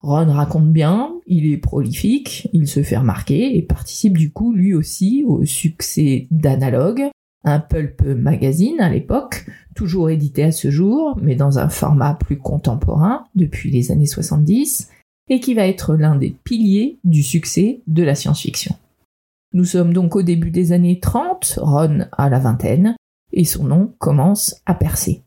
Ron 0.00 0.30
raconte 0.32 0.70
bien, 0.70 1.14
il 1.26 1.50
est 1.50 1.56
prolifique, 1.56 2.48
il 2.52 2.68
se 2.68 2.82
fait 2.82 2.98
remarquer 2.98 3.56
et 3.56 3.62
participe 3.62 4.18
du 4.18 4.32
coup 4.32 4.52
lui 4.52 4.74
aussi 4.74 5.24
au 5.26 5.44
succès 5.46 6.26
d'Analogue, 6.30 7.08
un 7.44 7.58
pulp 7.60 8.02
magazine 8.02 8.80
à 8.80 8.90
l'époque, 8.90 9.46
toujours 9.74 10.10
édité 10.10 10.44
à 10.44 10.52
ce 10.52 10.70
jour, 10.70 11.18
mais 11.22 11.36
dans 11.36 11.58
un 11.58 11.68
format 11.68 12.14
plus 12.14 12.38
contemporain 12.38 13.24
depuis 13.34 13.70
les 13.70 13.92
années 13.92 14.06
70, 14.06 14.90
et 15.28 15.40
qui 15.40 15.54
va 15.54 15.66
être 15.66 15.94
l'un 15.94 16.16
des 16.16 16.30
piliers 16.44 16.98
du 17.04 17.22
succès 17.22 17.80
de 17.86 18.02
la 18.02 18.14
science-fiction. 18.14 18.76
Nous 19.52 19.64
sommes 19.64 19.92
donc 19.92 20.16
au 20.16 20.22
début 20.22 20.50
des 20.50 20.72
années 20.72 20.98
30, 21.00 21.60
Ron 21.62 22.06
a 22.12 22.28
la 22.28 22.38
vingtaine, 22.38 22.96
et 23.32 23.44
son 23.44 23.64
nom 23.64 23.94
commence 23.98 24.60
à 24.66 24.74
percer. 24.74 25.22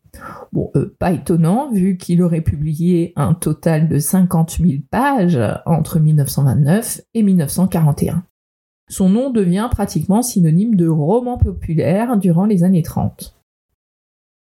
Bon, 0.51 0.71
euh, 0.75 0.95
pas 0.99 1.11
étonnant, 1.11 1.71
vu 1.71 1.97
qu'il 1.97 2.21
aurait 2.21 2.41
publié 2.41 3.13
un 3.15 3.33
total 3.33 3.87
de 3.87 3.99
50 3.99 4.57
000 4.59 4.81
pages 4.89 5.39
entre 5.65 5.99
1929 5.99 7.01
et 7.13 7.23
1941. 7.23 8.23
Son 8.89 9.09
nom 9.09 9.29
devient 9.29 9.67
pratiquement 9.69 10.21
synonyme 10.21 10.75
de 10.75 10.87
roman 10.87 11.37
populaire 11.37 12.17
durant 12.17 12.45
les 12.45 12.63
années 12.63 12.83
30. 12.83 13.35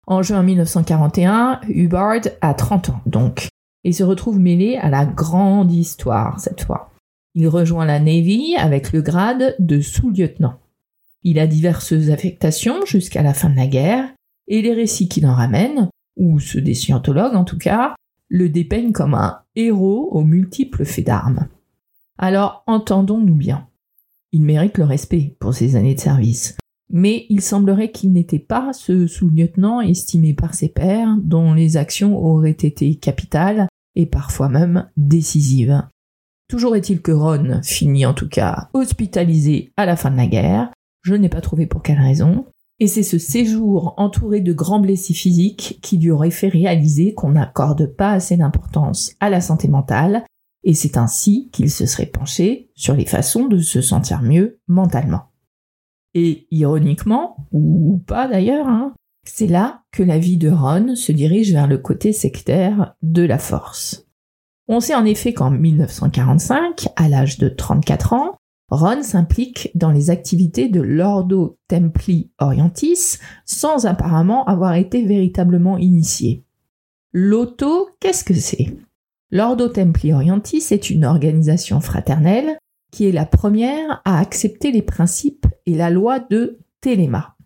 En 0.06 0.22
juin 0.22 0.42
1941, 0.42 1.60
Hubbard 1.68 2.28
a 2.40 2.54
30 2.54 2.90
ans, 2.90 3.00
donc, 3.04 3.48
et 3.88 3.92
se 3.92 4.04
retrouve 4.04 4.38
mêlé 4.38 4.76
à 4.76 4.90
la 4.90 5.06
grande 5.06 5.72
histoire 5.72 6.38
cette 6.40 6.60
fois. 6.60 6.92
Il 7.34 7.48
rejoint 7.48 7.86
la 7.86 7.98
Navy 7.98 8.54
avec 8.58 8.92
le 8.92 9.00
grade 9.00 9.56
de 9.58 9.80
sous-lieutenant. 9.80 10.58
Il 11.22 11.38
a 11.38 11.46
diverses 11.46 11.94
affectations 12.10 12.84
jusqu'à 12.84 13.22
la 13.22 13.32
fin 13.32 13.48
de 13.48 13.56
la 13.56 13.66
guerre, 13.66 14.12
et 14.46 14.60
les 14.60 14.74
récits 14.74 15.08
qu'il 15.08 15.26
en 15.26 15.32
ramène, 15.32 15.88
ou 16.18 16.38
ceux 16.38 16.60
des 16.60 16.74
scientologues 16.74 17.34
en 17.34 17.44
tout 17.44 17.56
cas, 17.56 17.94
le 18.28 18.50
dépeignent 18.50 18.92
comme 18.92 19.14
un 19.14 19.38
héros 19.56 20.10
aux 20.12 20.22
multiples 20.22 20.84
faits 20.84 21.06
d'armes. 21.06 21.48
Alors 22.18 22.64
entendons-nous 22.66 23.36
bien. 23.36 23.68
Il 24.32 24.42
mérite 24.42 24.76
le 24.76 24.84
respect 24.84 25.34
pour 25.40 25.54
ses 25.54 25.76
années 25.76 25.94
de 25.94 26.00
service, 26.00 26.58
mais 26.90 27.24
il 27.30 27.40
semblerait 27.40 27.90
qu'il 27.90 28.12
n'était 28.12 28.38
pas 28.38 28.74
ce 28.74 29.06
sous-lieutenant 29.06 29.80
estimé 29.80 30.34
par 30.34 30.52
ses 30.52 30.68
pairs 30.68 31.16
dont 31.22 31.54
les 31.54 31.78
actions 31.78 32.18
auraient 32.18 32.50
été 32.50 32.96
capitales 32.96 33.66
et 33.98 34.06
parfois 34.06 34.48
même 34.48 34.88
décisives. 34.96 35.82
Toujours 36.48 36.76
est-il 36.76 37.02
que 37.02 37.12
Ron 37.12 37.60
finit 37.62 38.06
en 38.06 38.14
tout 38.14 38.28
cas 38.28 38.70
hospitalisé 38.72 39.72
à 39.76 39.84
la 39.84 39.96
fin 39.96 40.10
de 40.10 40.16
la 40.16 40.26
guerre, 40.26 40.72
je 41.02 41.14
n'ai 41.14 41.28
pas 41.28 41.42
trouvé 41.42 41.66
pour 41.66 41.82
quelle 41.82 42.00
raison, 42.00 42.46
et 42.78 42.86
c'est 42.86 43.02
ce 43.02 43.18
séjour 43.18 43.94
entouré 43.96 44.40
de 44.40 44.52
grands 44.52 44.78
blessés 44.78 45.12
physiques 45.12 45.80
qui 45.82 45.98
lui 45.98 46.10
aurait 46.10 46.30
fait 46.30 46.48
réaliser 46.48 47.12
qu'on 47.12 47.30
n'accorde 47.30 47.86
pas 47.86 48.12
assez 48.12 48.36
d'importance 48.36 49.12
à 49.20 49.28
la 49.28 49.40
santé 49.40 49.68
mentale, 49.68 50.24
et 50.62 50.74
c'est 50.74 50.96
ainsi 50.96 51.50
qu'il 51.52 51.70
se 51.70 51.84
serait 51.84 52.06
penché 52.06 52.70
sur 52.74 52.94
les 52.94 53.06
façons 53.06 53.46
de 53.46 53.58
se 53.58 53.80
sentir 53.80 54.22
mieux 54.22 54.60
mentalement. 54.68 55.24
Et 56.14 56.46
ironiquement, 56.50 57.48
ou 57.52 58.02
pas 58.06 58.28
d'ailleurs, 58.28 58.68
hein, 58.68 58.94
c'est 59.28 59.46
là 59.46 59.82
que 59.92 60.02
la 60.02 60.18
vie 60.18 60.36
de 60.36 60.50
Ron 60.50 60.94
se 60.94 61.12
dirige 61.12 61.52
vers 61.52 61.66
le 61.66 61.78
côté 61.78 62.12
sectaire 62.12 62.94
de 63.02 63.22
la 63.22 63.38
force. 63.38 64.06
On 64.68 64.80
sait 64.80 64.94
en 64.94 65.04
effet 65.04 65.32
qu'en 65.32 65.50
1945, 65.50 66.88
à 66.96 67.08
l'âge 67.08 67.38
de 67.38 67.48
34 67.48 68.12
ans, 68.12 68.36
Ron 68.70 69.02
s'implique 69.02 69.70
dans 69.74 69.90
les 69.90 70.10
activités 70.10 70.68
de 70.68 70.82
l'Ordo 70.82 71.58
Templi 71.68 72.30
Orientis 72.38 73.18
sans 73.46 73.86
apparemment 73.86 74.44
avoir 74.44 74.74
été 74.74 75.04
véritablement 75.04 75.78
initié. 75.78 76.44
L'auto, 77.12 77.88
qu'est-ce 78.00 78.24
que 78.24 78.34
c'est? 78.34 78.76
L'Ordo 79.30 79.68
Templi 79.68 80.12
Orientis 80.12 80.66
est 80.70 80.90
une 80.90 81.06
organisation 81.06 81.80
fraternelle 81.80 82.58
qui 82.90 83.08
est 83.08 83.12
la 83.12 83.26
première 83.26 84.02
à 84.04 84.18
accepter 84.18 84.70
les 84.70 84.82
principes 84.82 85.46
et 85.64 85.74
la 85.74 85.88
loi 85.88 86.18
de 86.18 86.58
Téléma. 86.80 87.37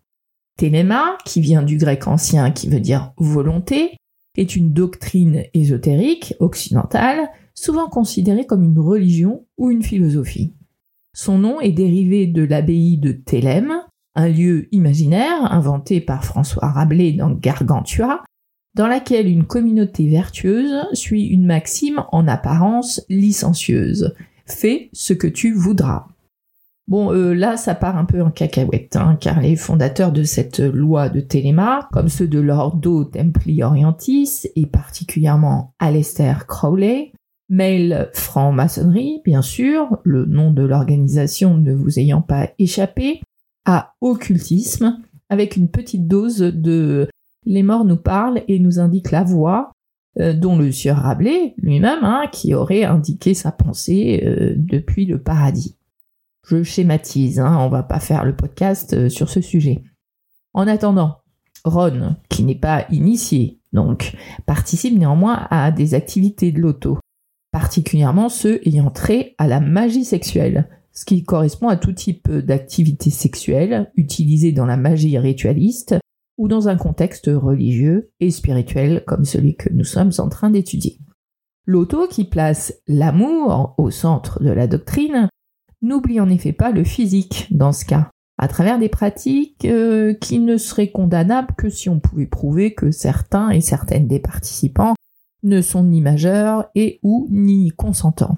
Téléma, 0.57 1.17
qui 1.25 1.41
vient 1.41 1.63
du 1.63 1.77
grec 1.77 2.07
ancien 2.07 2.51
qui 2.51 2.69
veut 2.69 2.79
dire 2.79 3.13
volonté, 3.17 3.97
est 4.37 4.55
une 4.55 4.73
doctrine 4.73 5.43
ésotérique 5.53 6.35
occidentale, 6.39 7.29
souvent 7.53 7.87
considérée 7.87 8.45
comme 8.45 8.63
une 8.63 8.79
religion 8.79 9.45
ou 9.57 9.71
une 9.71 9.83
philosophie. 9.83 10.53
Son 11.13 11.37
nom 11.37 11.59
est 11.59 11.71
dérivé 11.71 12.25
de 12.25 12.43
l'abbaye 12.43 12.97
de 12.97 13.11
Thélème, 13.11 13.73
un 14.15 14.27
lieu 14.27 14.67
imaginaire 14.71 15.51
inventé 15.51 16.01
par 16.01 16.25
François 16.25 16.67
Rabelais 16.67 17.13
dans 17.13 17.31
Gargantua, 17.31 18.23
dans 18.75 18.87
laquelle 18.87 19.27
une 19.27 19.45
communauté 19.45 20.07
vertueuse 20.07 20.87
suit 20.93 21.25
une 21.27 21.45
maxime 21.45 22.03
en 22.11 22.27
apparence 22.27 23.01
licencieuse. 23.09 24.15
Fais 24.47 24.89
ce 24.93 25.13
que 25.13 25.27
tu 25.27 25.53
voudras. 25.53 26.07
Bon, 26.87 27.13
euh, 27.13 27.33
là, 27.33 27.55
ça 27.55 27.75
part 27.75 27.97
un 27.97 28.03
peu 28.03 28.21
en 28.21 28.29
cacahuète, 28.29 28.97
hein, 28.97 29.17
car 29.19 29.39
les 29.39 29.55
fondateurs 29.55 30.11
de 30.11 30.23
cette 30.23 30.59
loi 30.59 31.09
de 31.09 31.21
Téléma, 31.21 31.87
comme 31.93 32.09
ceux 32.09 32.27
de 32.27 32.39
l'Ordo 32.39 33.05
Templi 33.05 33.63
Orientis, 33.63 34.47
et 34.55 34.65
particulièrement 34.65 35.73
Aleister 35.79 36.33
Crowley, 36.47 37.13
Mail 37.49 38.09
franc-maçonnerie, 38.13 39.21
bien 39.23 39.41
sûr, 39.41 39.97
le 40.03 40.25
nom 40.25 40.51
de 40.51 40.63
l'organisation 40.63 41.55
ne 41.55 41.73
vous 41.73 41.99
ayant 41.99 42.21
pas 42.21 42.49
échappé, 42.59 43.21
à 43.65 43.93
occultisme, 44.01 44.97
avec 45.29 45.55
une 45.55 45.69
petite 45.69 46.07
dose 46.07 46.39
de 46.39 47.07
les 47.45 47.63
morts 47.63 47.85
nous 47.85 47.97
parlent 47.97 48.41
et 48.47 48.59
nous 48.59 48.79
indiquent 48.79 49.11
la 49.11 49.23
voie, 49.23 49.71
euh, 50.19 50.33
dont 50.33 50.57
le 50.57 50.71
sieur 50.71 50.97
Rabelais 50.97 51.55
lui-même, 51.57 52.03
hein, 52.03 52.25
qui 52.31 52.53
aurait 52.53 52.83
indiqué 52.83 53.33
sa 53.33 53.51
pensée 53.51 54.23
euh, 54.25 54.53
depuis 54.57 55.05
le 55.05 55.21
paradis. 55.21 55.77
Je 56.45 56.63
schématise, 56.63 57.39
hein, 57.39 57.57
on 57.59 57.69
va 57.69 57.83
pas 57.83 57.99
faire 57.99 58.25
le 58.25 58.35
podcast 58.35 58.93
euh, 58.93 59.09
sur 59.09 59.29
ce 59.29 59.41
sujet. 59.41 59.83
En 60.53 60.67
attendant, 60.67 61.19
Ron, 61.63 62.17
qui 62.29 62.43
n'est 62.43 62.59
pas 62.59 62.85
initié, 62.91 63.61
donc, 63.71 64.15
participe 64.45 64.97
néanmoins 64.97 65.47
à 65.49 65.71
des 65.71 65.93
activités 65.93 66.51
de 66.51 66.59
l'auto, 66.59 66.99
particulièrement 67.51 68.29
ceux 68.29 68.59
ayant 68.67 68.91
trait 68.91 69.35
à 69.37 69.47
la 69.47 69.59
magie 69.59 70.05
sexuelle, 70.05 70.69
ce 70.91 71.05
qui 71.05 71.23
correspond 71.23 71.69
à 71.69 71.77
tout 71.77 71.93
type 71.93 72.31
d'activité 72.31 73.09
sexuelle 73.09 73.91
utilisée 73.95 74.51
dans 74.51 74.67
la 74.67 74.77
magie 74.77 75.17
ritualiste 75.17 75.95
ou 76.37 76.47
dans 76.47 76.67
un 76.67 76.75
contexte 76.75 77.29
religieux 77.33 78.11
et 78.19 78.31
spirituel 78.31 79.03
comme 79.07 79.25
celui 79.25 79.55
que 79.55 79.71
nous 79.71 79.83
sommes 79.83 80.11
en 80.19 80.29
train 80.29 80.49
d'étudier. 80.49 80.99
L'auto, 81.65 82.07
qui 82.07 82.25
place 82.25 82.73
l'amour 82.87 83.73
au 83.77 83.89
centre 83.89 84.43
de 84.43 84.49
la 84.49 84.67
doctrine, 84.67 85.29
n'oublie 85.83 86.19
en 86.19 86.29
effet 86.29 86.53
pas 86.53 86.71
le 86.71 86.83
physique 86.83 87.47
dans 87.51 87.71
ce 87.71 87.85
cas, 87.85 88.09
à 88.39 88.47
travers 88.47 88.79
des 88.79 88.89
pratiques 88.89 89.65
euh, 89.65 90.13
qui 90.15 90.39
ne 90.39 90.57
seraient 90.57 90.91
condamnables 90.91 91.53
que 91.55 91.69
si 91.69 91.89
on 91.89 91.99
pouvait 91.99 92.25
prouver 92.25 92.73
que 92.73 92.89
certains 92.89 93.51
et 93.51 93.61
certaines 93.61 94.07
des 94.07 94.19
participants 94.19 94.95
ne 95.43 95.61
sont 95.61 95.83
ni 95.83 96.01
majeurs 96.01 96.65
et 96.73 96.99
ou 97.03 97.27
ni 97.29 97.69
consentants. 97.71 98.37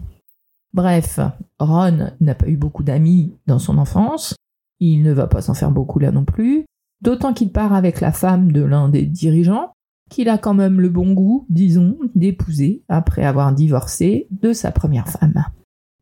Bref, 0.74 1.20
Ron 1.60 2.12
n'a 2.20 2.36
pas 2.36 2.50
eu 2.50 2.58
beaucoup 2.58 2.84
d'amis 2.84 3.38
dans 3.48 3.60
son 3.60 3.78
enfance, 3.78 4.36
il 4.80 5.04
ne 5.04 5.14
va 5.14 5.28
pas 5.28 5.42
s'en 5.42 5.54
faire 5.54 5.72
beaucoup 5.72 6.00
là 6.00 6.12
non 6.12 6.26
plus, 6.26 6.66
d'autant 7.02 7.34
qu'il 7.34 7.52
part 7.52 7.74
avec 7.74 8.02
la 8.02 8.12
femme 8.12 8.52
de 8.52 8.62
l'un 8.62 8.90
des 8.90 9.04
dirigeants, 9.04 9.72
qu'il 10.10 10.30
a 10.30 10.38
quand 10.38 10.54
même 10.54 10.82
le 10.82 10.90
bon 10.90 11.14
goût, 11.14 11.46
disons, 11.50 11.98
d'épouser 12.14 12.84
après 12.90 13.24
avoir 13.24 13.54
divorcé 13.54 14.28
de 14.32 14.52
sa 14.54 14.72
première 14.72 15.08
femme. 15.08 15.46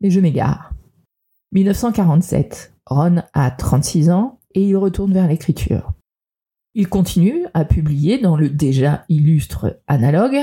Mais 0.01 0.09
je 0.09 0.19
m'égare. 0.19 0.73
1947, 1.53 2.73
Ron 2.87 3.17
a 3.33 3.51
36 3.51 4.09
ans 4.09 4.39
et 4.55 4.67
il 4.67 4.75
retourne 4.75 5.13
vers 5.13 5.27
l'écriture. 5.27 5.93
Il 6.73 6.89
continue 6.89 7.45
à 7.53 7.63
publier 7.63 8.17
dans 8.17 8.35
le 8.35 8.49
déjà 8.49 9.05
illustre 9.07 9.79
analogue 9.87 10.39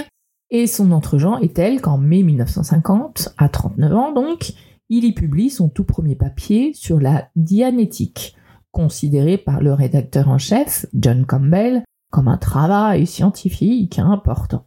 et 0.50 0.68
son 0.68 0.92
entre-gens 0.92 1.38
est 1.38 1.56
tel 1.56 1.80
qu'en 1.80 1.98
mai 1.98 2.22
1950, 2.22 3.34
à 3.38 3.48
39 3.48 3.92
ans 3.92 4.12
donc, 4.12 4.52
il 4.88 5.04
y 5.04 5.12
publie 5.12 5.50
son 5.50 5.68
tout 5.68 5.84
premier 5.84 6.14
papier 6.14 6.72
sur 6.74 7.00
la 7.00 7.28
dianétique, 7.34 8.36
considéré 8.70 9.36
par 9.36 9.60
le 9.60 9.72
rédacteur 9.72 10.28
en 10.28 10.38
chef, 10.38 10.86
John 10.94 11.26
Campbell, 11.26 11.82
comme 12.12 12.28
un 12.28 12.38
travail 12.38 13.06
scientifique 13.08 13.98
important. 13.98 14.66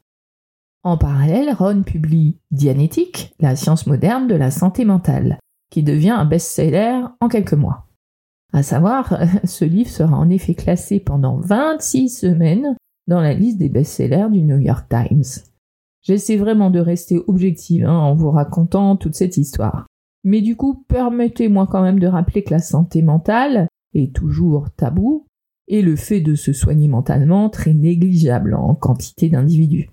En 0.83 0.97
parallèle, 0.97 1.53
Ron 1.53 1.83
publie 1.83 2.37
Dianétique, 2.51 3.33
la 3.39 3.55
science 3.55 3.87
moderne 3.87 4.27
de 4.27 4.35
la 4.35 4.51
santé 4.51 4.83
mentale, 4.83 5.39
qui 5.73 5.81
devient 5.81 6.11
un 6.11 6.25
best-seller 6.25 7.01
en 7.19 7.27
quelques 7.27 7.53
mois. 7.53 7.87
À 8.53 8.61
savoir, 8.61 9.17
ce 9.43 9.65
livre 9.65 9.89
sera 9.89 10.15
en 10.15 10.29
effet 10.29 10.53
classé 10.53 10.99
pendant 10.99 11.39
26 11.39 12.09
semaines 12.09 12.77
dans 13.07 13.19
la 13.19 13.33
liste 13.33 13.57
des 13.57 13.69
best-sellers 13.69 14.27
du 14.31 14.43
New 14.43 14.59
York 14.59 14.87
Times. 14.87 15.43
J'essaie 16.03 16.37
vraiment 16.37 16.69
de 16.69 16.79
rester 16.79 17.19
objective 17.25 17.85
hein, 17.87 17.97
en 17.97 18.13
vous 18.13 18.29
racontant 18.29 18.97
toute 18.97 19.15
cette 19.15 19.37
histoire. 19.37 19.87
Mais 20.23 20.41
du 20.41 20.55
coup, 20.55 20.85
permettez-moi 20.87 21.65
quand 21.65 21.81
même 21.81 21.99
de 21.99 22.05
rappeler 22.05 22.43
que 22.43 22.53
la 22.53 22.59
santé 22.59 23.01
mentale 23.01 23.67
est 23.95 24.13
toujours 24.13 24.69
tabou 24.77 25.25
et 25.67 25.81
le 25.81 25.95
fait 25.95 26.21
de 26.21 26.35
se 26.35 26.53
soigner 26.53 26.87
mentalement 26.87 27.49
très 27.49 27.73
négligeable 27.73 28.53
en 28.53 28.75
quantité 28.75 29.27
d'individus. 29.27 29.89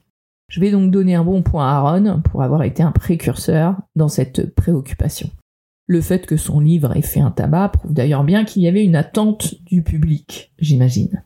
Je 0.48 0.60
vais 0.60 0.72
donc 0.72 0.90
donner 0.90 1.14
un 1.14 1.24
bon 1.24 1.42
point 1.42 1.66
à 1.66 1.80
Ron 1.80 2.20
pour 2.22 2.42
avoir 2.42 2.64
été 2.64 2.82
un 2.82 2.92
précurseur 2.92 3.80
dans 3.96 4.08
cette 4.08 4.54
préoccupation. 4.54 5.30
Le 5.90 6.00
fait 6.00 6.24
que 6.24 6.36
son 6.36 6.60
livre 6.60 6.96
ait 6.96 7.02
fait 7.02 7.18
un 7.18 7.32
tabac 7.32 7.70
prouve 7.70 7.92
d'ailleurs 7.92 8.22
bien 8.22 8.44
qu'il 8.44 8.62
y 8.62 8.68
avait 8.68 8.84
une 8.84 8.94
attente 8.94 9.56
du 9.64 9.82
public, 9.82 10.52
j'imagine. 10.60 11.24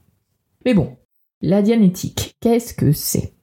Mais 0.65 0.73
bon, 0.73 0.97
la 1.43 1.61
dianétique, 1.61 2.35
qu'est-ce 2.41 2.73
que 2.73 2.91
c'est? 2.91 3.35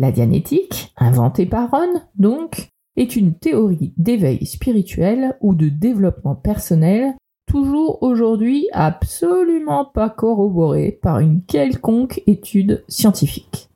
La 0.00 0.10
dianétique, 0.10 0.92
inventée 0.96 1.46
par 1.46 1.70
Ron, 1.70 2.00
donc, 2.16 2.70
est 2.96 3.14
une 3.14 3.34
théorie 3.38 3.94
d'éveil 3.96 4.44
spirituel 4.46 5.36
ou 5.40 5.54
de 5.54 5.68
développement 5.68 6.34
personnel 6.34 7.14
toujours 7.46 8.02
aujourd'hui 8.02 8.66
absolument 8.72 9.84
pas 9.84 10.10
corroborée 10.10 10.98
par 11.00 11.20
une 11.20 11.44
quelconque 11.44 12.20
étude 12.26 12.82
scientifique. 12.88 13.70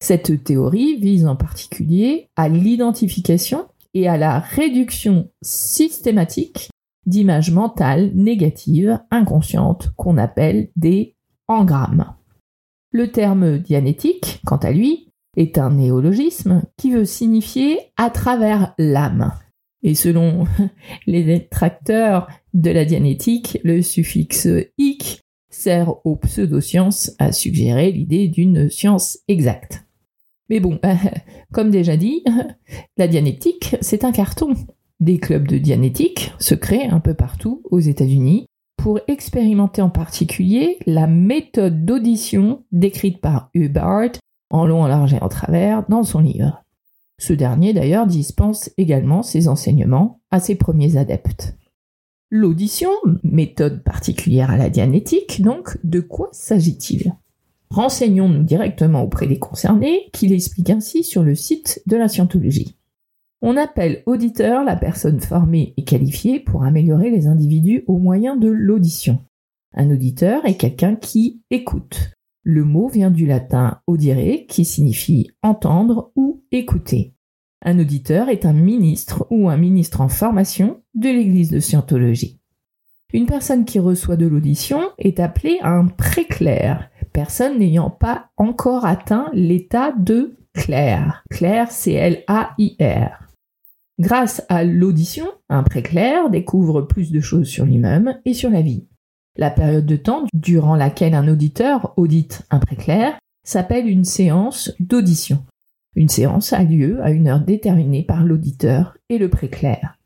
Cette 0.00 0.42
théorie 0.42 0.96
vise 0.96 1.24
en 1.24 1.36
particulier 1.36 2.30
à 2.34 2.48
l'identification 2.48 3.68
et 3.94 4.08
à 4.08 4.16
la 4.16 4.38
réduction 4.38 5.30
systématique 5.42 6.70
d'images 7.06 7.50
mentales 7.50 8.12
négatives 8.14 9.00
inconscientes 9.10 9.90
qu'on 9.96 10.18
appelle 10.18 10.70
des 10.76 11.16
engrammes. 11.48 12.14
Le 12.92 13.10
terme 13.10 13.58
dianétique, 13.58 14.40
quant 14.44 14.58
à 14.58 14.70
lui, 14.70 15.08
est 15.36 15.58
un 15.58 15.70
néologisme 15.70 16.62
qui 16.76 16.92
veut 16.92 17.04
signifier 17.04 17.78
à 17.96 18.10
travers 18.10 18.74
l'âme. 18.78 19.32
Et 19.82 19.94
selon 19.94 20.46
les 21.06 21.24
détracteurs 21.24 22.28
de 22.54 22.70
la 22.70 22.84
dianétique, 22.84 23.58
le 23.64 23.82
suffixe 23.82 24.48
ic 24.78 25.22
sert 25.50 25.94
aux 26.06 26.16
pseudosciences 26.16 27.12
à 27.18 27.32
suggérer 27.32 27.92
l'idée 27.92 28.28
d'une 28.28 28.70
science 28.70 29.18
exacte. 29.28 29.84
Mais 30.50 30.60
bon, 30.60 30.78
comme 31.52 31.70
déjà 31.70 31.96
dit, 31.96 32.24
la 32.96 33.08
dianétique, 33.08 33.76
c'est 33.80 34.04
un 34.04 34.12
carton. 34.12 34.54
Des 35.00 35.18
clubs 35.18 35.48
de 35.48 35.58
dianétique 35.58 36.32
se 36.38 36.54
créent 36.54 36.88
un 36.88 37.00
peu 37.00 37.14
partout 37.14 37.62
aux 37.70 37.80
États-Unis 37.80 38.46
pour 38.76 39.00
expérimenter 39.08 39.82
en 39.82 39.90
particulier 39.90 40.78
la 40.86 41.06
méthode 41.06 41.84
d'audition 41.84 42.64
décrite 42.72 43.20
par 43.20 43.50
Hubbard 43.54 44.12
en 44.50 44.66
long, 44.66 44.82
en 44.82 44.86
large 44.86 45.14
et 45.14 45.22
en 45.22 45.28
travers 45.28 45.88
dans 45.88 46.02
son 46.02 46.20
livre. 46.20 46.62
Ce 47.18 47.32
dernier 47.32 47.72
d'ailleurs 47.72 48.06
dispense 48.06 48.70
également 48.78 49.22
ses 49.22 49.48
enseignements 49.48 50.20
à 50.30 50.40
ses 50.40 50.56
premiers 50.56 50.96
adeptes. 50.96 51.56
L'audition, 52.30 52.90
méthode 53.22 53.84
particulière 53.84 54.50
à 54.50 54.56
la 54.56 54.70
dianétique, 54.70 55.42
donc, 55.42 55.78
de 55.84 56.00
quoi 56.00 56.28
s'agit-il? 56.32 57.14
Renseignons-nous 57.72 58.42
directement 58.42 59.02
auprès 59.02 59.26
des 59.26 59.38
concernés, 59.38 60.10
qui 60.12 60.26
l'expliquent 60.26 60.68
ainsi 60.68 61.02
sur 61.02 61.22
le 61.22 61.34
site 61.34 61.82
de 61.86 61.96
la 61.96 62.06
scientologie. 62.06 62.76
On 63.40 63.56
appelle 63.56 64.02
auditeur 64.04 64.62
la 64.62 64.76
personne 64.76 65.20
formée 65.20 65.72
et 65.78 65.84
qualifiée 65.84 66.38
pour 66.38 66.64
améliorer 66.64 67.08
les 67.08 67.28
individus 67.28 67.82
au 67.86 67.96
moyen 67.96 68.36
de 68.36 68.48
l'audition. 68.48 69.20
Un 69.72 69.90
auditeur 69.90 70.44
est 70.44 70.58
quelqu'un 70.58 70.96
qui 70.96 71.40
écoute. 71.50 72.10
Le 72.42 72.62
mot 72.62 72.88
vient 72.88 73.10
du 73.10 73.24
latin 73.24 73.80
audire 73.86 74.46
qui 74.48 74.66
signifie 74.66 75.30
entendre 75.42 76.12
ou 76.14 76.44
écouter. 76.52 77.14
Un 77.62 77.78
auditeur 77.78 78.28
est 78.28 78.44
un 78.44 78.52
ministre 78.52 79.26
ou 79.30 79.48
un 79.48 79.56
ministre 79.56 80.02
en 80.02 80.08
formation 80.08 80.82
de 80.94 81.08
l'Église 81.08 81.50
de 81.50 81.58
Scientologie. 81.58 82.38
Une 83.14 83.24
personne 83.24 83.64
qui 83.64 83.78
reçoit 83.78 84.16
de 84.16 84.26
l'audition 84.26 84.82
est 84.98 85.20
appelée 85.20 85.58
un 85.62 85.86
préclair, 85.86 86.90
personne 87.12 87.58
n'ayant 87.58 87.90
pas 87.90 88.30
encore 88.36 88.86
atteint 88.86 89.30
l'état 89.32 89.92
de 89.92 90.36
clair. 90.54 91.24
Clair, 91.30 91.70
C-L-A-I-R. 91.70 93.18
Grâce 93.98 94.44
à 94.48 94.64
l'audition, 94.64 95.26
un 95.48 95.62
préclair 95.62 96.30
découvre 96.30 96.82
plus 96.82 97.12
de 97.12 97.20
choses 97.20 97.46
sur 97.46 97.64
lui-même 97.64 98.18
et 98.24 98.34
sur 98.34 98.50
la 98.50 98.62
vie. 98.62 98.86
La 99.36 99.50
période 99.50 99.86
de 99.86 99.96
temps 99.96 100.24
durant 100.34 100.76
laquelle 100.76 101.14
un 101.14 101.28
auditeur 101.28 101.94
audite 101.96 102.42
un 102.50 102.58
préclair 102.58 103.18
s'appelle 103.44 103.88
une 103.88 104.04
séance 104.04 104.72
d'audition. 104.80 105.44
Une 105.94 106.08
séance 106.08 106.52
a 106.52 106.62
lieu 106.62 107.02
à 107.02 107.10
une 107.10 107.28
heure 107.28 107.40
déterminée 107.40 108.02
par 108.02 108.24
l'auditeur 108.24 108.96
et 109.08 109.18
le 109.18 109.28
préclair. 109.28 109.98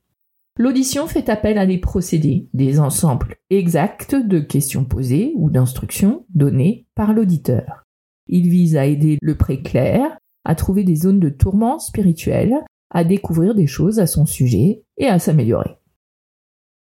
L'audition 0.59 1.07
fait 1.07 1.29
appel 1.29 1.59
à 1.59 1.67
des 1.67 1.79
procédés, 1.79 2.49
des 2.55 2.81
ensembles 2.81 3.37
exacts 3.51 4.15
de 4.15 4.41
questions 4.41 4.87
posées 4.87 5.33
ou 5.37 5.51
d'instructions 5.51 6.25
données 6.35 6.87
par 6.95 7.13
l'auditeur. 7.13 7.85
Il 8.27 8.49
vise 8.49 8.77
à 8.77 8.87
aider 8.87 9.19
le 9.21 9.35
préclair 9.35 10.17
à 10.47 10.55
trouver 10.55 10.85
des 10.85 10.97
zones 10.97 11.21
de 11.21 11.29
tourment 11.29 11.79
spirituel, 11.79 12.55
à 12.91 13.05
découvrir 13.05 13.55
des 13.55 13.67
choses 13.67 13.99
à 13.99 14.07
son 14.07 14.25
sujet 14.25 14.85
et 14.97 15.07
à 15.07 15.19
s'améliorer. 15.19 15.77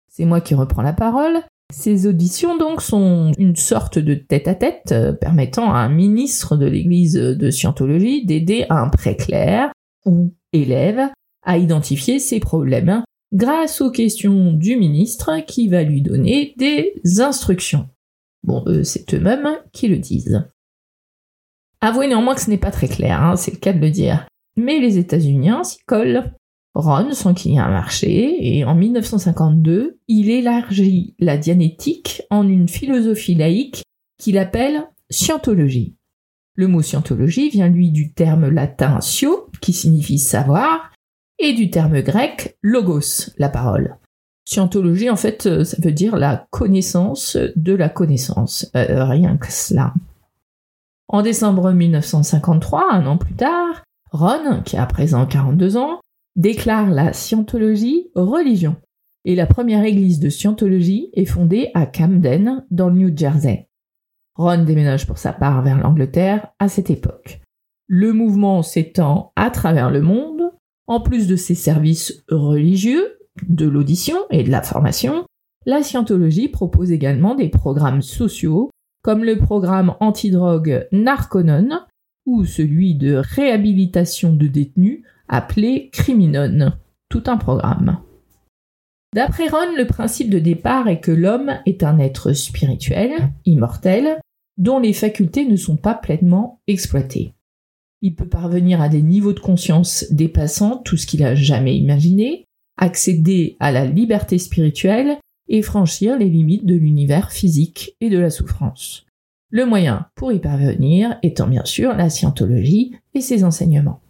C'est 0.08 0.26
moi 0.26 0.42
qui 0.42 0.56
reprends 0.56 0.84
la 0.84 0.94
parole. 0.94 1.42
Ces 1.74 2.08
auditions 2.08 2.58
donc 2.58 2.82
sont 2.82 3.34
une 3.38 3.56
sorte 3.56 4.00
de 4.00 4.14
tête-à-tête 4.14 4.92
euh, 4.94 5.12
permettant 5.12 5.74
à 5.74 5.80
un 5.80 5.90
ministre 5.90 6.56
de 6.56 6.66
l'Église 6.66 7.16
de 7.16 7.50
Scientologie 7.50 8.26
d'aider 8.26 8.66
un 8.70 8.88
préclair 8.88 9.72
ou 10.06 10.34
élève 10.54 11.10
à 11.44 11.58
identifier 11.58 12.20
ses 12.20 12.40
problèmes 12.40 13.04
grâce 13.34 13.82
aux 13.82 13.92
questions 13.92 14.54
du 14.54 14.78
ministre 14.78 15.40
qui 15.46 15.68
va 15.68 15.84
lui 15.84 16.02
donner 16.02 16.54
des 16.58 16.94
instructions. 17.20 17.90
Bon, 18.44 18.64
c'est 18.84 19.14
eux-mêmes 19.14 19.58
qui 19.74 19.88
le 19.88 19.98
disent. 19.98 20.48
Avouez 21.82 22.08
néanmoins 22.08 22.36
que 22.36 22.42
ce 22.42 22.50
n'est 22.50 22.58
pas 22.58 22.72
très 22.72 22.88
clair, 22.88 23.22
hein, 23.22 23.36
c'est 23.36 23.52
le 23.52 23.58
cas 23.58 23.74
de 23.74 23.80
le 23.80 23.92
dire. 23.92 24.28
Mais 24.56 24.80
les 24.80 24.98
États-Unis 24.98 25.50
s'y 25.64 25.80
collent. 25.86 26.34
Ron 26.74 27.12
sans 27.12 27.34
qu'il 27.34 27.52
y 27.52 27.56
ait 27.56 27.60
un 27.60 27.72
marché, 27.72 28.58
et 28.58 28.64
en 28.64 28.76
1952, 28.76 30.00
il 30.08 30.30
élargit 30.30 31.16
la 31.18 31.38
dianétique 31.38 32.22
en 32.30 32.48
une 32.48 32.68
philosophie 32.68 33.36
laïque 33.36 33.84
qu'il 34.20 34.38
appelle 34.38 34.88
scientologie. 35.10 35.96
Le 36.56 36.68
mot 36.68 36.82
scientologie 36.82 37.50
vient 37.50 37.68
lui 37.68 37.92
du 37.92 38.14
terme 38.14 38.50
latin 38.50 39.02
scio, 39.02 39.50
qui 39.60 39.74
signifie 39.74 40.20
savoir, 40.20 40.92
et 41.40 41.54
du 41.54 41.70
terme 41.70 42.02
grec 42.02 42.58
logos, 42.62 43.32
la 43.38 43.50
parole. 43.50 43.98
Scientologie, 44.46 45.10
en 45.10 45.16
fait, 45.16 45.46
euh, 45.46 45.64
ça 45.64 45.78
veut 45.82 45.92
dire 45.92 46.16
la 46.16 46.48
connaissance 46.52 47.38
de 47.56 47.74
la 47.74 47.90
connaissance, 47.90 48.70
euh, 48.76 49.04
rien 49.04 49.38
que 49.38 49.52
cela. 49.52 49.94
En 51.10 51.22
décembre 51.22 51.72
1953, 51.72 52.94
un 52.94 53.06
an 53.06 53.18
plus 53.18 53.36
tard, 53.36 53.84
Ron, 54.12 54.62
qui 54.64 54.78
a 54.78 54.84
à 54.84 54.86
présent 54.86 55.26
42 55.26 55.78
ans, 55.78 56.00
déclare 56.36 56.90
la 56.90 57.14
scientologie 57.14 58.10
religion. 58.16 58.76
Et 59.26 59.36
la 59.36 59.46
première 59.46 59.84
église 59.84 60.20
de 60.20 60.30
scientologie 60.30 61.10
est 61.14 61.26
fondée 61.26 61.72
à 61.74 61.86
Camden, 61.86 62.66
dans 62.72 62.90
le 62.90 62.96
New 62.96 63.18
Jersey. 63.18 63.68
Ron 64.36 64.64
déménage 64.64 65.08
pour 65.08 65.18
sa 65.18 65.34
part 65.34 65.62
vers 65.64 65.80
l'Angleterre 65.80 66.48
à 66.60 66.70
cette 66.70 66.90
époque. 66.90 67.42
Le 67.88 68.14
mouvement 68.14 68.62
s'étend 68.62 69.34
à 69.36 69.50
travers 69.50 69.90
le 69.90 70.02
monde. 70.02 70.37
En 70.88 71.02
plus 71.02 71.28
de 71.28 71.36
ses 71.36 71.56
services 71.56 72.24
religieux, 72.30 73.18
de 73.48 73.68
l'audition 73.68 74.18
et 74.32 74.44
de 74.44 74.50
la 74.50 74.62
formation, 74.62 75.26
la 75.66 75.84
scientologie 75.84 76.48
propose 76.48 76.92
également 76.92 77.36
des 77.36 77.50
programmes 77.50 78.02
sociaux 78.02 78.72
comme 79.04 79.24
le 79.24 79.38
programme 79.38 79.96
antidrogue 80.00 80.88
Narconon 80.92 81.82
ou 82.26 82.46
celui 82.46 82.96
de 82.96 83.16
réhabilitation 83.16 84.34
de 84.34 84.48
détenus 84.48 85.04
appelé 85.28 85.90
Criminon, 85.92 86.74
tout 87.10 87.24
un 87.28 87.38
programme. 87.38 88.00
D'après 89.14 89.48
Ron, 89.48 89.76
le 89.78 89.88
principe 89.88 90.30
de 90.30 90.40
départ 90.40 90.88
est 90.88 91.00
que 91.00 91.12
l'homme 91.12 91.60
est 91.66 91.84
un 91.84 92.00
être 92.00 92.34
spirituel, 92.34 93.32
immortel, 93.46 94.20
dont 94.58 94.80
les 94.80 94.94
facultés 94.94 95.46
ne 95.46 95.56
sont 95.56 95.78
pas 95.78 95.96
pleinement 95.96 96.60
exploitées. 96.68 97.34
Il 98.02 98.16
peut 98.16 98.28
parvenir 98.28 98.82
à 98.82 98.90
des 98.90 99.02
niveaux 99.02 99.34
de 99.34 99.40
conscience 99.40 100.06
dépassant 100.12 100.78
tout 100.78 100.98
ce 100.98 101.08
qu'il 101.08 101.24
a 101.24 101.36
jamais 101.36 101.76
imaginé, 101.76 102.46
accéder 102.78 103.58
à 103.60 103.72
la 103.72 103.86
liberté 103.86 104.38
spirituelle 104.38 105.18
et 105.48 105.62
franchir 105.62 106.18
les 106.18 106.30
limites 106.30 106.66
de 106.66 106.76
l'univers 106.76 107.32
physique 107.32 107.96
et 108.02 108.10
de 108.10 108.20
la 108.20 108.30
souffrance. 108.30 109.06
Le 109.50 109.66
moyen 109.66 110.08
pour 110.16 110.32
y 110.32 110.40
parvenir 110.40 111.18
étant 111.24 111.48
bien 111.48 111.66
sûr 111.66 111.94
la 111.94 112.10
scientologie 112.10 112.94
et 113.14 113.22
ses 113.22 113.44
enseignements. 113.44 114.02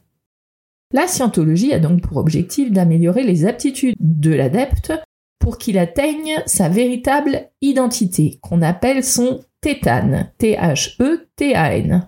La 0.94 1.08
scientologie 1.08 1.74
a 1.74 1.80
donc 1.80 2.02
pour 2.02 2.18
objectif 2.18 2.72
d'améliorer 2.72 3.24
les 3.24 3.46
aptitudes 3.46 3.96
de 4.00 4.32
l'adepte 4.32 4.94
pour 5.40 5.58
qu'il 5.58 5.78
atteigne 5.78 6.42
sa 6.46 6.70
véritable 6.70 7.50
identité, 7.62 8.40
qu'on 8.42 8.62
appelle 8.62 9.04
son 9.04 9.42
tétane, 9.62 10.32
T-H-E-T-A-N. 10.40 12.08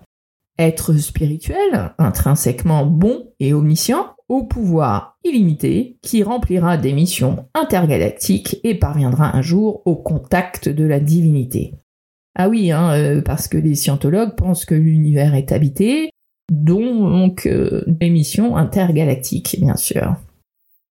Être 0.60 0.92
spirituel, 0.92 1.94
intrinsèquement 1.96 2.84
bon 2.84 3.32
et 3.40 3.54
omniscient, 3.54 4.14
au 4.28 4.44
pouvoir 4.44 5.16
illimité, 5.24 5.96
qui 6.02 6.22
remplira 6.22 6.76
des 6.76 6.92
missions 6.92 7.46
intergalactiques 7.54 8.60
et 8.62 8.74
parviendra 8.74 9.34
un 9.34 9.40
jour 9.40 9.80
au 9.86 9.96
contact 9.96 10.68
de 10.68 10.84
la 10.84 11.00
divinité. 11.00 11.76
Ah 12.36 12.50
oui, 12.50 12.72
hein, 12.72 12.92
euh, 12.92 13.22
parce 13.22 13.48
que 13.48 13.56
les 13.56 13.74
scientologues 13.74 14.36
pensent 14.36 14.66
que 14.66 14.74
l'univers 14.74 15.34
est 15.34 15.50
habité, 15.50 16.10
donc 16.52 17.46
euh, 17.46 17.82
des 17.86 18.10
missions 18.10 18.58
intergalactiques, 18.58 19.56
bien 19.62 19.76
sûr. 19.76 20.14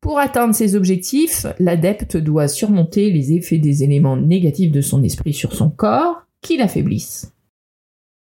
Pour 0.01 0.17
atteindre 0.17 0.55
ces 0.55 0.75
objectifs, 0.75 1.45
l'adepte 1.59 2.17
doit 2.17 2.47
surmonter 2.47 3.11
les 3.11 3.33
effets 3.33 3.59
des 3.59 3.83
éléments 3.83 4.17
négatifs 4.17 4.71
de 4.71 4.81
son 4.81 5.03
esprit 5.03 5.33
sur 5.35 5.53
son 5.53 5.69
corps 5.69 6.23
qui 6.41 6.57
l'affaiblissent. 6.57 7.35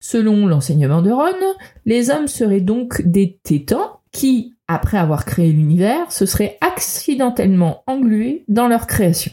Selon 0.08 0.46
l'enseignement 0.46 1.02
de 1.02 1.10
Ron, 1.10 1.56
les 1.88 2.12
hommes 2.12 2.28
seraient 2.28 2.62
donc 2.62 3.02
des 3.02 3.40
tétans 3.42 4.02
qui, 4.12 4.54
après 4.68 5.00
avoir 5.00 5.26
créé 5.26 5.52
l'univers, 5.52 6.12
se 6.12 6.28
seraient 6.28 6.60
accidentellement 6.62 7.82
englués 7.88 8.46
dans 8.48 8.68
leur 8.68 8.86
création. 8.86 9.32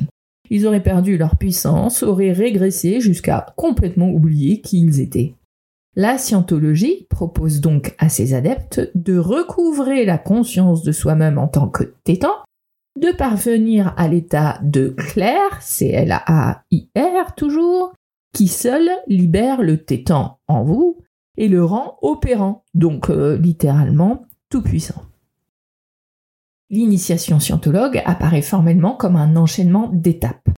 Ils 0.48 0.66
auraient 0.66 0.82
perdu 0.82 1.18
leur 1.18 1.36
puissance, 1.36 2.02
auraient 2.02 2.32
régressé 2.32 3.00
jusqu'à 3.00 3.52
complètement 3.54 4.08
oublier 4.08 4.62
qui 4.62 4.80
ils 4.80 5.00
étaient. 5.00 5.34
La 5.94 6.16
scientologie 6.16 7.06
propose 7.10 7.60
donc 7.60 7.94
à 7.98 8.08
ses 8.08 8.32
adeptes 8.32 8.90
de 8.94 9.18
recouvrer 9.18 10.06
la 10.06 10.16
conscience 10.16 10.82
de 10.82 10.92
soi-même 10.92 11.36
en 11.36 11.48
tant 11.48 11.68
que 11.68 11.92
tétan, 12.02 12.32
de 12.98 13.12
parvenir 13.12 13.92
à 13.98 14.08
l'état 14.08 14.58
de 14.62 14.88
clair, 14.88 15.60
C-L-A-I-R 15.60 17.34
toujours, 17.34 17.92
qui 18.32 18.48
seul 18.48 18.90
libère 19.06 19.62
le 19.62 19.84
tétan 19.84 20.40
en 20.48 20.64
vous 20.64 20.98
et 21.36 21.48
le 21.48 21.64
rend 21.64 21.98
opérant, 22.02 22.64
donc 22.74 23.10
euh, 23.10 23.36
littéralement 23.36 24.26
tout 24.50 24.62
puissant. 24.62 25.02
L'initiation 26.70 27.40
scientologue 27.40 28.00
apparaît 28.04 28.42
formellement 28.42 28.94
comme 28.94 29.16
un 29.16 29.36
enchaînement 29.36 29.90
d'étapes. 29.92 30.48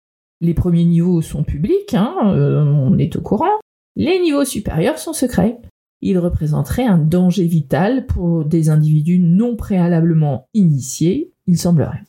Les 0.41 0.55
premiers 0.55 0.85
niveaux 0.85 1.23
sont 1.23 1.43
publics, 1.43 1.95
hein, 1.95 2.15
euh, 2.27 2.65
on 2.65 2.99
est 2.99 3.17
au 3.17 3.21
courant. 3.21 3.61
Les 3.97 4.21
niveaux 4.21 4.45
supérieurs 4.45 4.99
sont 4.99 5.13
secrets. 5.13 5.59
Ils 6.01 6.19
représenteraient 6.19 6.87
un 6.87 6.99
danger 6.99 7.47
vital 7.47 8.07
pour 8.07 8.45
des 8.45 8.69
individus 8.69 9.19
non 9.19 9.57
préalablement 9.57 10.49
initiés, 10.55 11.33
il 11.47 11.59
semblerait. 11.59 12.05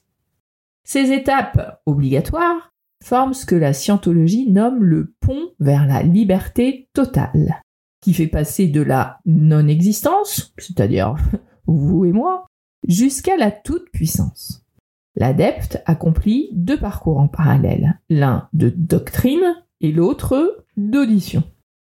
Ces 0.83 1.11
étapes 1.11 1.81
obligatoires 1.85 2.73
forment 3.05 3.35
ce 3.35 3.45
que 3.45 3.55
la 3.55 3.71
scientologie 3.71 4.49
nomme 4.49 4.83
le 4.83 5.13
pont 5.19 5.51
vers 5.59 5.85
la 5.85 6.01
liberté 6.01 6.89
totale, 6.93 7.61
qui 8.01 8.15
fait 8.15 8.25
passer 8.25 8.67
de 8.67 8.81
la 8.81 9.19
non-existence, 9.27 10.55
c'est-à-dire 10.57 11.15
vous 11.67 12.05
et 12.05 12.11
moi, 12.11 12.47
jusqu'à 12.87 13.37
la 13.37 13.51
toute-puissance. 13.51 14.65
L'adepte 15.15 15.83
accomplit 15.85 16.49
deux 16.53 16.79
parcours 16.79 17.19
en 17.19 17.27
parallèle, 17.27 18.01
l'un 18.09 18.49
de 18.53 18.69
doctrine 18.75 19.55
et 19.81 19.91
l'autre 19.91 20.65
d'audition. 20.75 21.43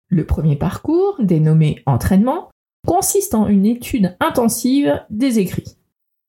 Le 0.10 0.26
premier 0.26 0.58
parcours, 0.58 1.16
dénommé 1.20 1.82
entraînement, 1.86 2.50
consiste 2.86 3.34
en 3.34 3.48
une 3.48 3.66
étude 3.66 4.18
intensive 4.20 5.02
des 5.10 5.40
écrits. 5.40 5.78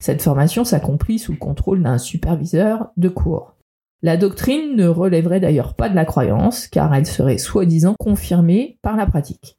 Cette 0.00 0.22
formation 0.22 0.64
s'accomplit 0.64 1.18
sous 1.18 1.32
le 1.32 1.38
contrôle 1.38 1.82
d'un 1.82 1.98
superviseur 1.98 2.90
de 2.96 3.08
cours. 3.08 3.57
La 4.02 4.16
doctrine 4.16 4.76
ne 4.76 4.86
relèverait 4.86 5.40
d'ailleurs 5.40 5.74
pas 5.74 5.88
de 5.88 5.96
la 5.96 6.04
croyance, 6.04 6.68
car 6.68 6.94
elle 6.94 7.06
serait 7.06 7.38
soi-disant 7.38 7.94
confirmée 7.98 8.78
par 8.80 8.96
la 8.96 9.06
pratique. 9.06 9.58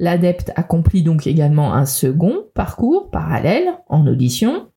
L'adepte 0.00 0.50
accomplit 0.56 1.02
donc 1.02 1.26
également 1.26 1.74
un 1.74 1.86
second 1.86 2.46
parcours 2.54 3.10
parallèle 3.10 3.68
en 3.86 4.06
audition. 4.06 4.70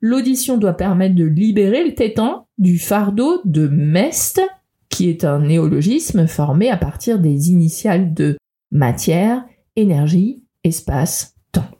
L'audition 0.00 0.56
doit 0.56 0.72
permettre 0.72 1.14
de 1.14 1.24
libérer 1.24 1.84
le 1.84 1.94
tétan 1.94 2.48
du 2.58 2.78
fardeau 2.78 3.40
de 3.44 3.68
Mest, 3.68 4.40
qui 4.88 5.08
est 5.08 5.24
un 5.24 5.40
néologisme 5.40 6.26
formé 6.26 6.68
à 6.68 6.76
partir 6.76 7.20
des 7.20 7.50
initiales 7.50 8.12
de 8.12 8.36
matière, 8.72 9.44
énergie, 9.76 10.42
espace, 10.64 11.36
temps. 11.52 11.70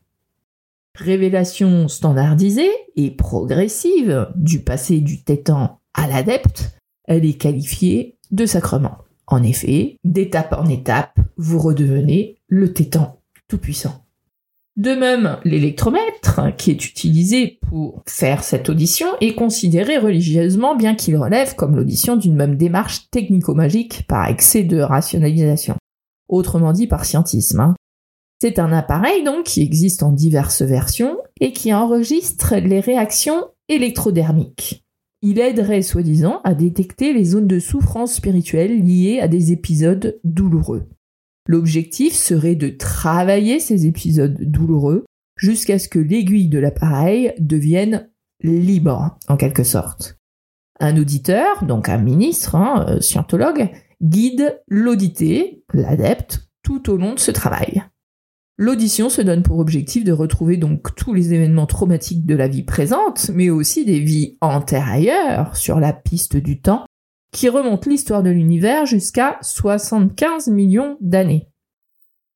Révélation 0.94 1.88
standardisée 1.88 2.70
et 2.94 3.10
progressive 3.10 4.28
du 4.36 4.62
passé 4.62 5.00
du 5.00 5.24
tétan 5.24 5.81
à 5.94 6.06
l'adepte, 6.06 6.78
elle 7.04 7.24
est 7.24 7.34
qualifiée 7.34 8.18
de 8.30 8.46
sacrement. 8.46 8.98
En 9.26 9.42
effet, 9.42 9.96
d'étape 10.04 10.54
en 10.58 10.68
étape, 10.68 11.18
vous 11.36 11.58
redevenez 11.58 12.38
le 12.48 12.72
tétan 12.72 13.20
tout-puissant. 13.48 14.04
De 14.76 14.94
même, 14.94 15.38
l'électromètre, 15.44 16.40
qui 16.56 16.70
est 16.70 16.86
utilisé 16.86 17.58
pour 17.68 18.02
faire 18.06 18.42
cette 18.42 18.70
audition, 18.70 19.06
est 19.20 19.34
considéré 19.34 19.98
religieusement, 19.98 20.74
bien 20.76 20.94
qu'il 20.94 21.16
relève 21.16 21.54
comme 21.54 21.76
l'audition 21.76 22.16
d'une 22.16 22.34
même 22.34 22.56
démarche 22.56 23.10
technico-magique 23.10 24.06
par 24.08 24.28
excès 24.28 24.64
de 24.64 24.80
rationalisation. 24.80 25.76
Autrement 26.28 26.72
dit 26.72 26.86
par 26.86 27.04
scientisme. 27.04 27.60
Hein. 27.60 27.74
C'est 28.40 28.58
un 28.58 28.72
appareil 28.72 29.22
donc 29.24 29.44
qui 29.44 29.60
existe 29.60 30.02
en 30.02 30.10
diverses 30.10 30.62
versions 30.62 31.18
et 31.40 31.52
qui 31.52 31.74
enregistre 31.74 32.56
les 32.56 32.80
réactions 32.80 33.44
électrodermiques. 33.68 34.81
Il 35.24 35.38
aiderait 35.38 35.82
soi-disant 35.82 36.40
à 36.42 36.52
détecter 36.52 37.12
les 37.12 37.24
zones 37.24 37.46
de 37.46 37.60
souffrance 37.60 38.14
spirituelle 38.14 38.82
liées 38.82 39.20
à 39.20 39.28
des 39.28 39.52
épisodes 39.52 40.18
douloureux. 40.24 40.88
L'objectif 41.46 42.12
serait 42.12 42.56
de 42.56 42.68
travailler 42.68 43.60
ces 43.60 43.86
épisodes 43.86 44.36
douloureux 44.40 45.04
jusqu'à 45.36 45.78
ce 45.78 45.88
que 45.88 46.00
l'aiguille 46.00 46.48
de 46.48 46.58
l'appareil 46.58 47.34
devienne 47.38 48.10
libre, 48.42 49.16
en 49.28 49.36
quelque 49.36 49.62
sorte. 49.62 50.18
Un 50.80 50.96
auditeur, 50.96 51.64
donc 51.64 51.88
un 51.88 51.98
ministre, 51.98 52.56
un 52.56 52.88
euh, 52.88 53.00
scientologue, 53.00 53.70
guide 54.02 54.60
l'audité, 54.66 55.64
l'adepte, 55.72 56.48
tout 56.64 56.90
au 56.90 56.96
long 56.96 57.14
de 57.14 57.20
ce 57.20 57.30
travail. 57.30 57.84
L'audition 58.62 59.08
se 59.08 59.20
donne 59.20 59.42
pour 59.42 59.58
objectif 59.58 60.04
de 60.04 60.12
retrouver 60.12 60.56
donc 60.56 60.94
tous 60.94 61.12
les 61.12 61.34
événements 61.34 61.66
traumatiques 61.66 62.24
de 62.24 62.36
la 62.36 62.46
vie 62.46 62.62
présente, 62.62 63.28
mais 63.34 63.50
aussi 63.50 63.84
des 63.84 63.98
vies 63.98 64.36
antérieures 64.40 65.56
sur 65.56 65.80
la 65.80 65.92
piste 65.92 66.36
du 66.36 66.60
temps, 66.60 66.84
qui 67.32 67.48
remontent 67.48 67.90
l'histoire 67.90 68.22
de 68.22 68.30
l'univers 68.30 68.86
jusqu'à 68.86 69.36
75 69.42 70.46
millions 70.46 70.96
d'années. 71.00 71.48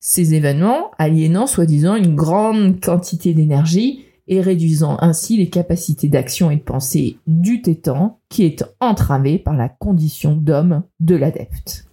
Ces 0.01 0.33
événements 0.33 0.91
aliénant 0.97 1.47
soi-disant 1.47 1.95
une 1.95 2.13
grande 2.13 2.83
quantité 2.83 3.33
d'énergie 3.33 4.03
et 4.27 4.41
réduisant 4.41 4.97
ainsi 4.99 5.37
les 5.37 5.49
capacités 5.49 6.09
d'action 6.09 6.51
et 6.51 6.57
de 6.57 6.61
pensée 6.61 7.19
du 7.27 7.61
tétan 7.61 8.19
qui 8.27 8.43
est 8.43 8.65
entravé 8.81 9.39
par 9.39 9.55
la 9.55 9.69
condition 9.69 10.35
d'homme 10.35 10.83
de 10.99 11.15
l'adepte. 11.15 11.86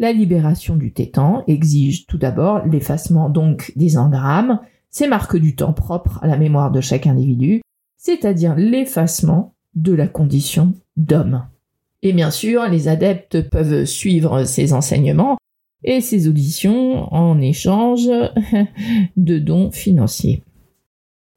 La 0.00 0.12
libération 0.12 0.76
du 0.76 0.92
tétan 0.92 1.42
exige 1.48 2.06
tout 2.06 2.18
d'abord 2.18 2.64
l'effacement 2.64 3.28
donc 3.28 3.72
des 3.74 3.98
engrammes, 3.98 4.60
ces 4.90 5.08
marques 5.08 5.36
du 5.36 5.56
temps 5.56 5.72
propres 5.72 6.20
à 6.22 6.28
la 6.28 6.36
mémoire 6.36 6.70
de 6.70 6.80
chaque 6.80 7.08
individu, 7.08 7.62
c'est-à-dire 7.96 8.54
l'effacement 8.54 9.54
de 9.74 9.92
la 9.92 10.06
condition 10.06 10.74
d'homme. 10.96 11.46
Et 12.02 12.12
bien 12.12 12.30
sûr, 12.30 12.62
les 12.68 12.86
adeptes 12.86 13.48
peuvent 13.50 13.84
suivre 13.86 14.44
ces 14.44 14.72
enseignements 14.72 15.36
et 15.82 16.00
ces 16.00 16.28
auditions 16.28 17.12
en 17.12 17.40
échange 17.40 18.08
de 19.16 19.38
dons 19.40 19.72
financiers. 19.72 20.44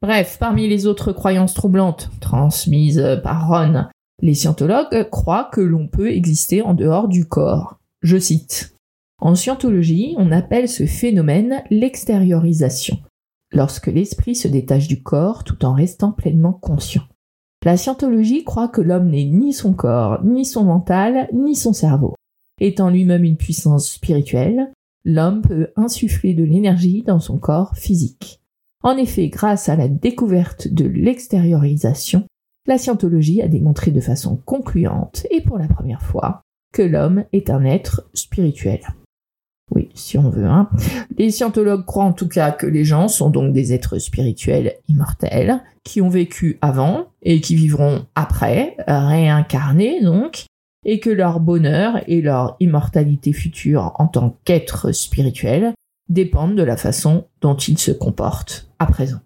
Bref, 0.02 0.36
parmi 0.38 0.68
les 0.68 0.86
autres 0.86 1.12
croyances 1.12 1.54
troublantes 1.54 2.10
transmises 2.20 3.20
par 3.24 3.48
Ron, 3.48 3.86
les 4.20 4.34
scientologues 4.34 5.08
croient 5.10 5.50
que 5.52 5.60
l'on 5.60 5.88
peut 5.88 6.12
exister 6.12 6.62
en 6.62 6.74
dehors 6.74 7.08
du 7.08 7.24
corps. 7.24 7.81
Je 8.02 8.16
cite. 8.16 8.74
En 9.20 9.36
scientologie, 9.36 10.16
on 10.18 10.32
appelle 10.32 10.68
ce 10.68 10.86
phénomène 10.86 11.62
l'extériorisation, 11.70 12.98
lorsque 13.52 13.86
l'esprit 13.86 14.34
se 14.34 14.48
détache 14.48 14.88
du 14.88 15.04
corps 15.04 15.44
tout 15.44 15.64
en 15.64 15.72
restant 15.72 16.10
pleinement 16.10 16.52
conscient. 16.52 17.04
La 17.64 17.76
scientologie 17.76 18.42
croit 18.42 18.66
que 18.66 18.80
l'homme 18.80 19.10
n'est 19.10 19.24
ni 19.24 19.52
son 19.52 19.72
corps, 19.72 20.24
ni 20.24 20.44
son 20.44 20.64
mental, 20.64 21.28
ni 21.32 21.54
son 21.54 21.72
cerveau. 21.72 22.16
Étant 22.60 22.90
lui-même 22.90 23.22
une 23.22 23.36
puissance 23.36 23.92
spirituelle, 23.92 24.72
l'homme 25.04 25.42
peut 25.42 25.68
insuffler 25.76 26.34
de 26.34 26.42
l'énergie 26.42 27.04
dans 27.04 27.20
son 27.20 27.38
corps 27.38 27.76
physique. 27.76 28.40
En 28.82 28.96
effet, 28.96 29.28
grâce 29.28 29.68
à 29.68 29.76
la 29.76 29.86
découverte 29.86 30.66
de 30.66 30.86
l'extériorisation, 30.86 32.24
la 32.66 32.78
scientologie 32.78 33.42
a 33.42 33.48
démontré 33.48 33.92
de 33.92 34.00
façon 34.00 34.36
concluante 34.44 35.24
et 35.30 35.40
pour 35.40 35.58
la 35.58 35.68
première 35.68 36.02
fois 36.02 36.42
que 36.72 36.82
l'homme 36.82 37.24
est 37.32 37.50
un 37.50 37.64
être 37.64 38.08
spirituel. 38.14 38.80
Oui, 39.74 39.88
si 39.94 40.18
on 40.18 40.28
veut. 40.28 40.46
Hein. 40.46 40.68
Les 41.16 41.30
scientologues 41.30 41.84
croient 41.84 42.04
en 42.04 42.12
tout 42.12 42.28
cas 42.28 42.50
que 42.50 42.66
les 42.66 42.84
gens 42.84 43.08
sont 43.08 43.30
donc 43.30 43.52
des 43.52 43.72
êtres 43.72 43.98
spirituels 43.98 44.74
immortels, 44.88 45.62
qui 45.84 46.00
ont 46.00 46.10
vécu 46.10 46.58
avant 46.60 47.06
et 47.22 47.40
qui 47.40 47.54
vivront 47.54 48.06
après, 48.14 48.76
réincarnés 48.86 50.02
donc, 50.02 50.44
et 50.84 51.00
que 51.00 51.10
leur 51.10 51.40
bonheur 51.40 52.02
et 52.06 52.20
leur 52.20 52.56
immortalité 52.60 53.32
future 53.32 53.92
en 53.98 54.08
tant 54.08 54.36
qu'êtres 54.44 54.92
spirituels 54.92 55.72
dépendent 56.08 56.56
de 56.56 56.62
la 56.62 56.76
façon 56.76 57.26
dont 57.40 57.56
ils 57.56 57.78
se 57.78 57.92
comportent 57.92 58.68
à 58.78 58.86
présent. 58.86 59.20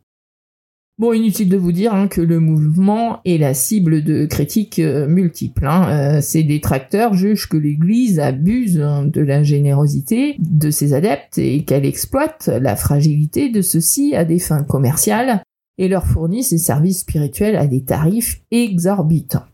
Bon, 0.99 1.13
inutile 1.13 1.51
de 1.51 1.59
vous 1.59 1.73
dire 1.73 1.93
hein, 1.95 2.09
que 2.09 2.23
le 2.23 2.41
mouvement 2.41 3.21
est 3.27 3.37
la 3.37 3.53
cible 3.53 4.03
de 4.03 4.25
critiques 4.25 4.79
euh, 4.79 5.07
multiples. 5.07 5.67
Hein. 5.67 6.21
Euh, 6.25 6.43
détracteurs 6.43 7.13
jugent 7.13 7.51
que 7.51 7.59
l'Église 7.59 8.19
abuse 8.19 8.81
hein, 8.81 9.05
de 9.05 9.21
la 9.21 9.43
générosité 9.43 10.37
de 10.39 10.71
ses 10.71 10.95
adeptes 10.95 11.37
et 11.37 11.65
qu'elle 11.65 11.85
exploite 11.85 12.49
la 12.49 12.77
fragilité 12.77 13.51
de 13.51 13.61
ceux-ci 13.61 14.17
à 14.17 14.25
des 14.25 14.39
fins 14.39 14.63
commerciales 14.63 15.43
et 15.77 15.89
leur 15.89 16.07
fournit 16.07 16.43
ses 16.43 16.57
services 16.57 17.01
spirituels 17.01 17.57
à 17.57 17.67
des 17.67 17.85
tarifs 17.85 18.41
exorbitants. 18.51 19.45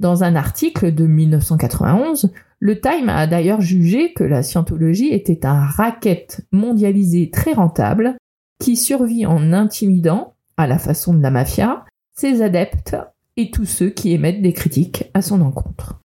Dans 0.00 0.24
un 0.24 0.36
article 0.36 0.94
de 0.94 1.06
1991, 1.06 2.32
le 2.60 2.80
Time 2.80 3.10
a 3.10 3.26
d'ailleurs 3.26 3.60
jugé 3.60 4.14
que 4.14 4.24
la 4.24 4.42
scientologie 4.42 5.08
était 5.08 5.44
un 5.44 5.60
racket 5.60 6.46
mondialisé 6.50 7.28
très 7.28 7.52
rentable 7.52 8.16
qui 8.58 8.74
survit 8.74 9.26
en 9.26 9.52
intimidant 9.52 10.34
à 10.58 10.66
la 10.66 10.78
façon 10.78 11.14
de 11.14 11.22
la 11.22 11.30
mafia, 11.30 11.84
ses 12.14 12.42
adeptes 12.42 12.96
et 13.36 13.50
tous 13.50 13.64
ceux 13.64 13.88
qui 13.88 14.12
émettent 14.12 14.42
des 14.42 14.52
critiques 14.52 15.10
à 15.14 15.22
son 15.22 15.40
encontre. 15.40 16.00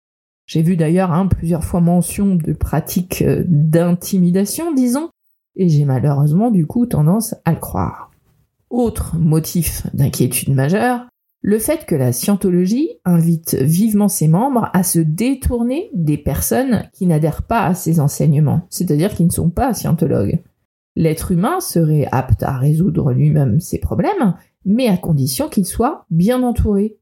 J'ai 0.46 0.62
vu 0.62 0.76
d'ailleurs 0.76 1.12
hein, 1.12 1.26
plusieurs 1.26 1.64
fois 1.64 1.80
mention 1.80 2.36
de 2.36 2.52
pratiques 2.52 3.22
euh, 3.22 3.42
d'intimidation, 3.48 4.72
disons, 4.74 5.08
et 5.56 5.68
j'ai 5.68 5.84
malheureusement 5.84 6.50
du 6.50 6.66
coup 6.66 6.86
tendance 6.86 7.34
à 7.44 7.52
le 7.52 7.58
croire. 7.58 8.10
Autre 8.68 9.16
motif 9.16 9.86
d'inquiétude 9.94 10.54
majeure, 10.54 11.06
le 11.40 11.58
fait 11.58 11.86
que 11.86 11.94
la 11.94 12.12
scientologie 12.12 12.90
invite 13.04 13.54
vivement 13.54 14.08
ses 14.08 14.28
membres 14.28 14.70
à 14.72 14.82
se 14.82 14.98
détourner 15.00 15.90
des 15.92 16.18
personnes 16.18 16.88
qui 16.92 17.06
n'adhèrent 17.06 17.42
pas 17.42 17.64
à 17.64 17.74
ses 17.74 17.98
enseignements, 17.98 18.66
c'est-à-dire 18.70 19.14
qui 19.14 19.24
ne 19.24 19.30
sont 19.30 19.50
pas 19.50 19.74
scientologues. 19.74 20.40
L'être 20.94 21.32
humain 21.32 21.60
serait 21.60 22.06
apte 22.12 22.42
à 22.42 22.58
résoudre 22.58 23.12
lui-même 23.12 23.60
ses 23.60 23.78
problèmes, 23.78 24.34
mais 24.64 24.88
à 24.88 24.96
condition 24.96 25.48
qu'il 25.48 25.66
soit 25.66 26.04
bien 26.10 26.42
entouré. 26.42 26.98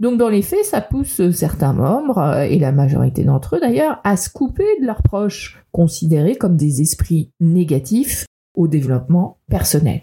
Donc 0.00 0.18
dans 0.18 0.28
les 0.28 0.42
faits, 0.42 0.64
ça 0.64 0.80
pousse 0.80 1.30
certains 1.30 1.72
membres, 1.72 2.18
euh, 2.18 2.42
et 2.42 2.58
la 2.58 2.72
majorité 2.72 3.22
d'entre 3.24 3.56
eux 3.56 3.60
d'ailleurs, 3.60 4.00
à 4.02 4.16
se 4.16 4.28
couper 4.28 4.66
de 4.80 4.86
leurs 4.86 5.02
proches, 5.02 5.64
considérés 5.72 6.36
comme 6.36 6.56
des 6.56 6.80
esprits 6.80 7.30
négatifs 7.40 8.26
au 8.54 8.66
développement 8.66 9.38
personnel. 9.48 10.02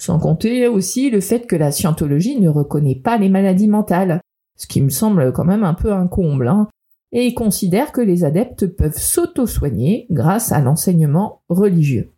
Sans 0.00 0.18
compter 0.18 0.66
aussi 0.66 1.10
le 1.10 1.20
fait 1.20 1.46
que 1.46 1.56
la 1.56 1.72
scientologie 1.72 2.40
ne 2.40 2.48
reconnaît 2.48 2.96
pas 2.96 3.16
les 3.16 3.28
maladies 3.28 3.68
mentales, 3.68 4.20
ce 4.56 4.66
qui 4.66 4.82
me 4.82 4.90
semble 4.90 5.32
quand 5.32 5.44
même 5.44 5.64
un 5.64 5.74
peu 5.74 5.92
un 5.92 6.08
comble, 6.08 6.48
hein, 6.48 6.68
et 7.12 7.32
considère 7.34 7.92
que 7.92 8.00
les 8.00 8.24
adeptes 8.24 8.66
peuvent 8.66 8.98
s'auto-soigner 8.98 10.06
grâce 10.10 10.52
à 10.52 10.60
l'enseignement 10.60 11.42
religieux. 11.48 12.12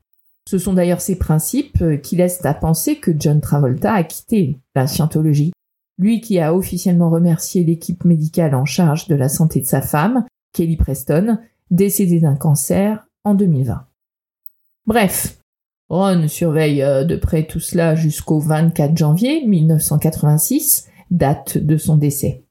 Ce 0.49 0.57
sont 0.57 0.73
d'ailleurs 0.73 1.03
ces 1.03 1.17
principes 1.17 2.01
qui 2.01 2.17
laissent 2.17 2.43
à 2.47 2.55
penser 2.55 2.97
que 2.97 3.11
John 3.15 3.39
Travolta 3.39 3.93
a 3.93 4.03
quitté 4.03 4.57
la 4.75 4.87
scientologie, 4.87 5.53
lui 5.99 6.23
qui 6.23 6.39
a 6.39 6.55
officiellement 6.55 7.11
remercié 7.11 7.65
l'équipe 7.65 8.07
médicale 8.07 8.55
en 8.55 8.65
charge 8.65 9.09
de 9.09 9.15
la 9.15 9.29
santé 9.29 9.61
de 9.61 9.67
sa 9.67 9.83
femme, 9.83 10.25
Kelly 10.55 10.79
Preston, 10.79 11.37
décédée 11.71 12.21
d'un 12.21 12.35
cancer 12.35 13.07
en 13.25 13.35
2020. 13.35 13.85
Bref, 14.87 15.39
Ron 15.91 16.29
surveille 16.29 16.83
euh, 16.83 17.05
de 17.05 17.17
près 17.17 17.47
tout 17.47 17.61
cela 17.61 17.95
jusqu'au 17.95 18.39
24 18.39 18.97
janvier 18.97 19.47
1986, 19.47 20.89
date 21.11 21.59
de 21.59 21.77
son 21.77 21.99
décès. 21.99 22.45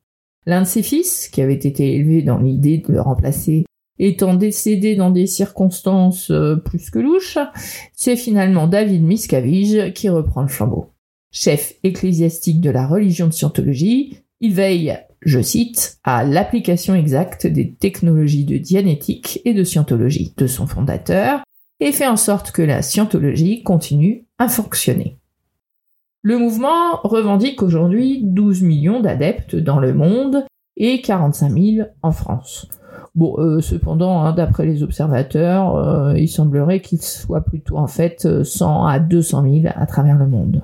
L'un 0.45 0.61
de 0.61 0.67
ses 0.67 0.83
fils, 0.83 1.29
qui 1.29 1.41
avait 1.41 1.55
été 1.55 1.95
élevé 1.95 2.21
dans 2.21 2.37
l'idée 2.37 2.77
de 2.77 2.93
le 2.93 3.01
remplacer, 3.01 3.65
étant 3.99 4.33
décédé 4.33 4.95
dans 4.95 5.09
des 5.09 5.27
circonstances 5.27 6.31
euh, 6.31 6.55
plus 6.55 6.89
que 6.89 6.99
louches, 6.99 7.37
c'est 7.93 8.15
finalement 8.15 8.67
David 8.67 9.03
Miscavige 9.03 9.93
qui 9.93 10.09
reprend 10.09 10.41
le 10.41 10.47
flambeau. 10.47 10.91
Chef 11.31 11.73
ecclésiastique 11.83 12.61
de 12.61 12.69
la 12.69 12.87
religion 12.87 13.27
de 13.27 13.33
Scientologie, 13.33 14.19
il 14.39 14.53
veille, 14.53 14.97
je 15.21 15.41
cite, 15.41 15.99
à 16.03 16.23
l'application 16.23 16.95
exacte 16.95 17.47
des 17.47 17.73
technologies 17.73 18.45
de 18.45 18.57
dianétique 18.57 19.41
et 19.45 19.53
de 19.53 19.63
scientologie 19.63 20.33
de 20.37 20.47
son 20.47 20.67
fondateur, 20.67 21.43
et 21.79 21.91
fait 21.91 22.07
en 22.07 22.17
sorte 22.17 22.51
que 22.51 22.61
la 22.61 22.81
scientologie 22.81 23.63
continue 23.63 24.25
à 24.37 24.47
fonctionner. 24.47 25.17
Le 26.21 26.37
mouvement 26.37 26.99
revendique 27.03 27.61
aujourd'hui 27.61 28.21
12 28.23 28.63
millions 28.63 28.99
d'adeptes 28.99 29.55
dans 29.55 29.79
le 29.79 29.93
monde 29.93 30.45
et 30.75 31.01
45 31.01 31.51
000 31.51 31.87
en 32.01 32.11
France. 32.11 32.67
Bon, 33.17 33.33
euh, 33.39 33.61
cependant, 33.61 34.21
hein, 34.21 34.31
d'après 34.31 34.67
les 34.67 34.83
observateurs, 34.83 35.75
euh, 35.75 36.15
il 36.15 36.29
semblerait 36.29 36.81
qu'il 36.81 37.01
soit 37.01 37.41
plutôt 37.41 37.77
en 37.77 37.87
fait 37.87 38.43
100 38.43 38.85
à 38.85 38.99
200 38.99 39.41
000 39.61 39.73
à 39.75 39.87
travers 39.87 40.19
le 40.19 40.27
monde. 40.27 40.63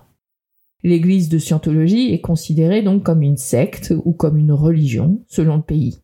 L'église 0.83 1.29
de 1.29 1.39
Scientologie 1.39 2.13
est 2.13 2.21
considérée 2.21 2.83
donc 2.83 3.01
comme 3.01 3.23
une 3.23 3.37
secte 3.37 3.91
ou 4.05 4.13
comme 4.13 4.37
une 4.37 4.51
religion, 4.51 5.19
selon 5.27 5.55
le 5.55 5.63
pays. 5.63 5.97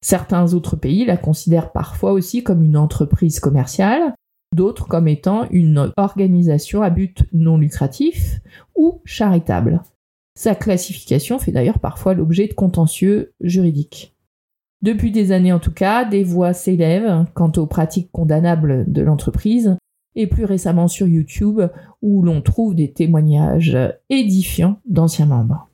Certains 0.00 0.54
autres 0.54 0.76
pays 0.76 1.04
la 1.04 1.16
considèrent 1.16 1.72
parfois 1.72 2.12
aussi 2.12 2.44
comme 2.44 2.62
une 2.62 2.76
entreprise 2.76 3.40
commerciale, 3.40 4.14
d'autres 4.54 4.86
comme 4.86 5.08
étant 5.08 5.48
une 5.50 5.92
organisation 5.96 6.80
à 6.82 6.90
but 6.90 7.24
non 7.32 7.58
lucratif 7.58 8.38
ou 8.76 9.02
charitable. 9.04 9.82
Sa 10.36 10.54
classification 10.54 11.40
fait 11.40 11.50
d'ailleurs 11.50 11.80
parfois 11.80 12.14
l'objet 12.14 12.46
de 12.46 12.54
contentieux 12.54 13.32
juridiques. 13.40 14.14
Depuis 14.82 15.10
des 15.10 15.32
années 15.32 15.52
en 15.52 15.58
tout 15.58 15.72
cas, 15.72 16.04
des 16.04 16.24
voix 16.24 16.52
s'élèvent 16.52 17.24
quant 17.34 17.52
aux 17.56 17.66
pratiques 17.66 18.10
condamnables 18.12 18.84
de 18.90 19.02
l'entreprise, 19.02 19.76
et 20.14 20.26
plus 20.26 20.44
récemment 20.44 20.88
sur 20.88 21.06
YouTube, 21.06 21.60
où 22.02 22.22
l'on 22.22 22.42
trouve 22.42 22.74
des 22.74 22.92
témoignages 22.92 23.78
édifiants 24.10 24.80
d'anciens 24.88 25.26
membres. 25.26 25.68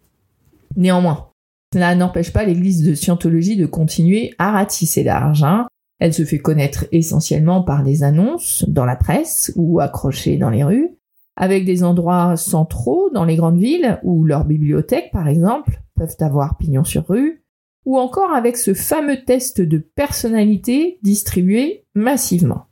Néanmoins, 0.77 1.31
cela 1.73 1.95
n'empêche 1.95 2.33
pas 2.33 2.45
l'Église 2.45 2.83
de 2.83 2.95
Scientologie 2.95 3.57
de 3.57 3.67
continuer 3.67 4.35
à 4.39 4.53
ratisser 4.53 5.03
l'argent 5.03 5.67
elle 5.99 6.13
se 6.13 6.25
fait 6.25 6.39
connaître 6.39 6.87
essentiellement 6.93 7.63
par 7.63 7.83
des 7.83 8.03
annonces 8.03 8.65
dans 8.69 8.85
la 8.85 8.97
presse 8.97 9.53
ou 9.57 9.81
accrochées 9.81 10.37
dans 10.37 10.51
les 10.51 10.65
rues, 10.65 10.91
avec 11.37 11.65
des 11.65 11.83
endroits 11.85 12.37
centraux 12.37 13.11
dans 13.13 13.25
les 13.25 13.37
grandes 13.37 13.59
villes 13.59 14.01
où 14.03 14.25
leurs 14.25 14.45
bibliothèques, 14.45 15.11
par 15.13 15.29
exemple, 15.29 15.83
peuvent 15.95 16.17
avoir 16.21 16.57
pignon 16.59 16.85
sur 16.85 17.07
rue, 17.07 17.44
ou 17.85 17.99
encore 17.99 18.33
avec 18.33 18.57
ce 18.57 18.75
fameux 18.75 19.25
test 19.25 19.61
de 19.61 19.79
personnalité 19.79 20.99
distribué 21.03 21.85
massivement. 21.95 22.67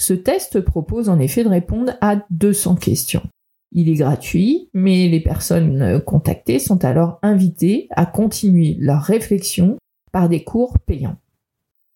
Ce 0.00 0.14
test 0.14 0.60
propose 0.60 1.08
en 1.08 1.18
effet 1.18 1.44
de 1.44 1.48
répondre 1.48 1.94
à 2.00 2.22
200 2.30 2.76
questions. 2.76 3.22
Il 3.72 3.88
est 3.88 3.94
gratuit, 3.94 4.70
mais 4.72 5.08
les 5.08 5.20
personnes 5.20 6.00
contactées 6.04 6.58
sont 6.58 6.84
alors 6.84 7.18
invitées 7.22 7.88
à 7.90 8.06
continuer 8.06 8.76
leur 8.78 9.02
réflexion 9.02 9.76
par 10.12 10.28
des 10.28 10.42
cours 10.42 10.78
payants. 10.78 11.16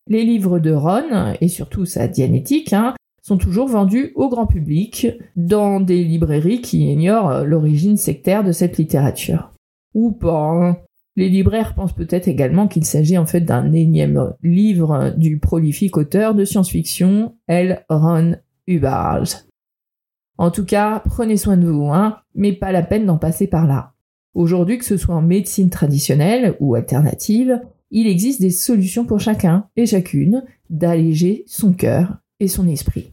Les 0.09 0.25
livres 0.25 0.59
de 0.59 0.73
Ron, 0.73 1.35
et 1.41 1.49
surtout 1.49 1.87
sa 1.87 2.09
dianétique, 2.09 2.73
hein, 2.73 2.95
sont 3.23 3.39
toujours 3.39 3.69
vendus 3.69 4.13
au 4.17 4.29
grand 4.29 4.47
public 4.47 5.07
dans 5.37 5.81
des 5.81 6.03
librairies 6.03 6.61
qui 6.61 6.91
ignorent 6.91 7.45
l'origine 7.45 7.97
sectaire 7.97 8.43
de 8.43 8.53
cette 8.53 8.77
littérature. 8.79 9.53
Ou 9.95 10.11
pas. 10.11 10.77
Les 11.17 11.29
libraires 11.29 11.75
pensent 11.75 11.95
peut-être 11.95 12.27
également 12.27 12.69
qu'il 12.69 12.85
s'agit 12.85 13.19
en 13.19 13.27
fait 13.27 13.43
d'un 13.43 13.73
énième 13.73 14.33
livre 14.43 15.13
du 15.17 15.39
prolifique 15.39 15.97
auteur 15.97 16.35
de 16.35 16.45
science-fiction 16.45 17.37
L. 17.49 17.85
Ron 17.91 18.37
Hubbard. 18.67 19.27
En 20.39 20.51
tout 20.51 20.65
cas, 20.65 21.03
prenez 21.05 21.37
soin 21.37 21.59
de 21.59 21.69
vous, 21.69 21.89
hein, 21.89 22.19
mais 22.35 22.53
pas 22.53 22.73
la 22.73 22.83
peine 22.83 23.05
d'en 23.05 23.19
passer 23.19 23.47
par 23.47 23.67
là. 23.67 23.93
Aujourd'hui, 24.35 24.79
que 24.79 24.85
ce 24.85 24.97
soit 24.97 25.15
en 25.15 25.23
médecine 25.23 25.69
traditionnelle 25.69 26.57
ou 26.61 26.75
alternative, 26.75 27.61
il 27.91 28.07
existe 28.07 28.41
des 28.41 28.51
solutions 28.51 29.05
pour 29.05 29.21
chacun 29.21 29.69
et 29.77 29.85
chacune 29.85 30.43
d'alléger 30.71 31.45
son 31.47 31.75
cœur 31.75 32.17
et 32.41 32.49
son 32.49 32.67
esprit. 32.67 33.13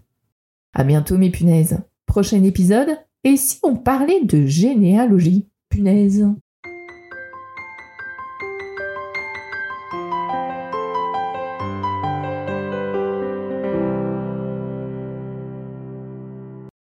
À 0.73 0.85
bientôt 0.85 1.17
mes 1.17 1.29
punaises. 1.29 1.79
Prochain 2.05 2.43
épisode, 2.43 2.89
et 3.25 3.35
si 3.35 3.59
on 3.63 3.75
parlait 3.75 4.23
de 4.23 4.45
généalogie? 4.45 5.47
Punaise 5.69 6.25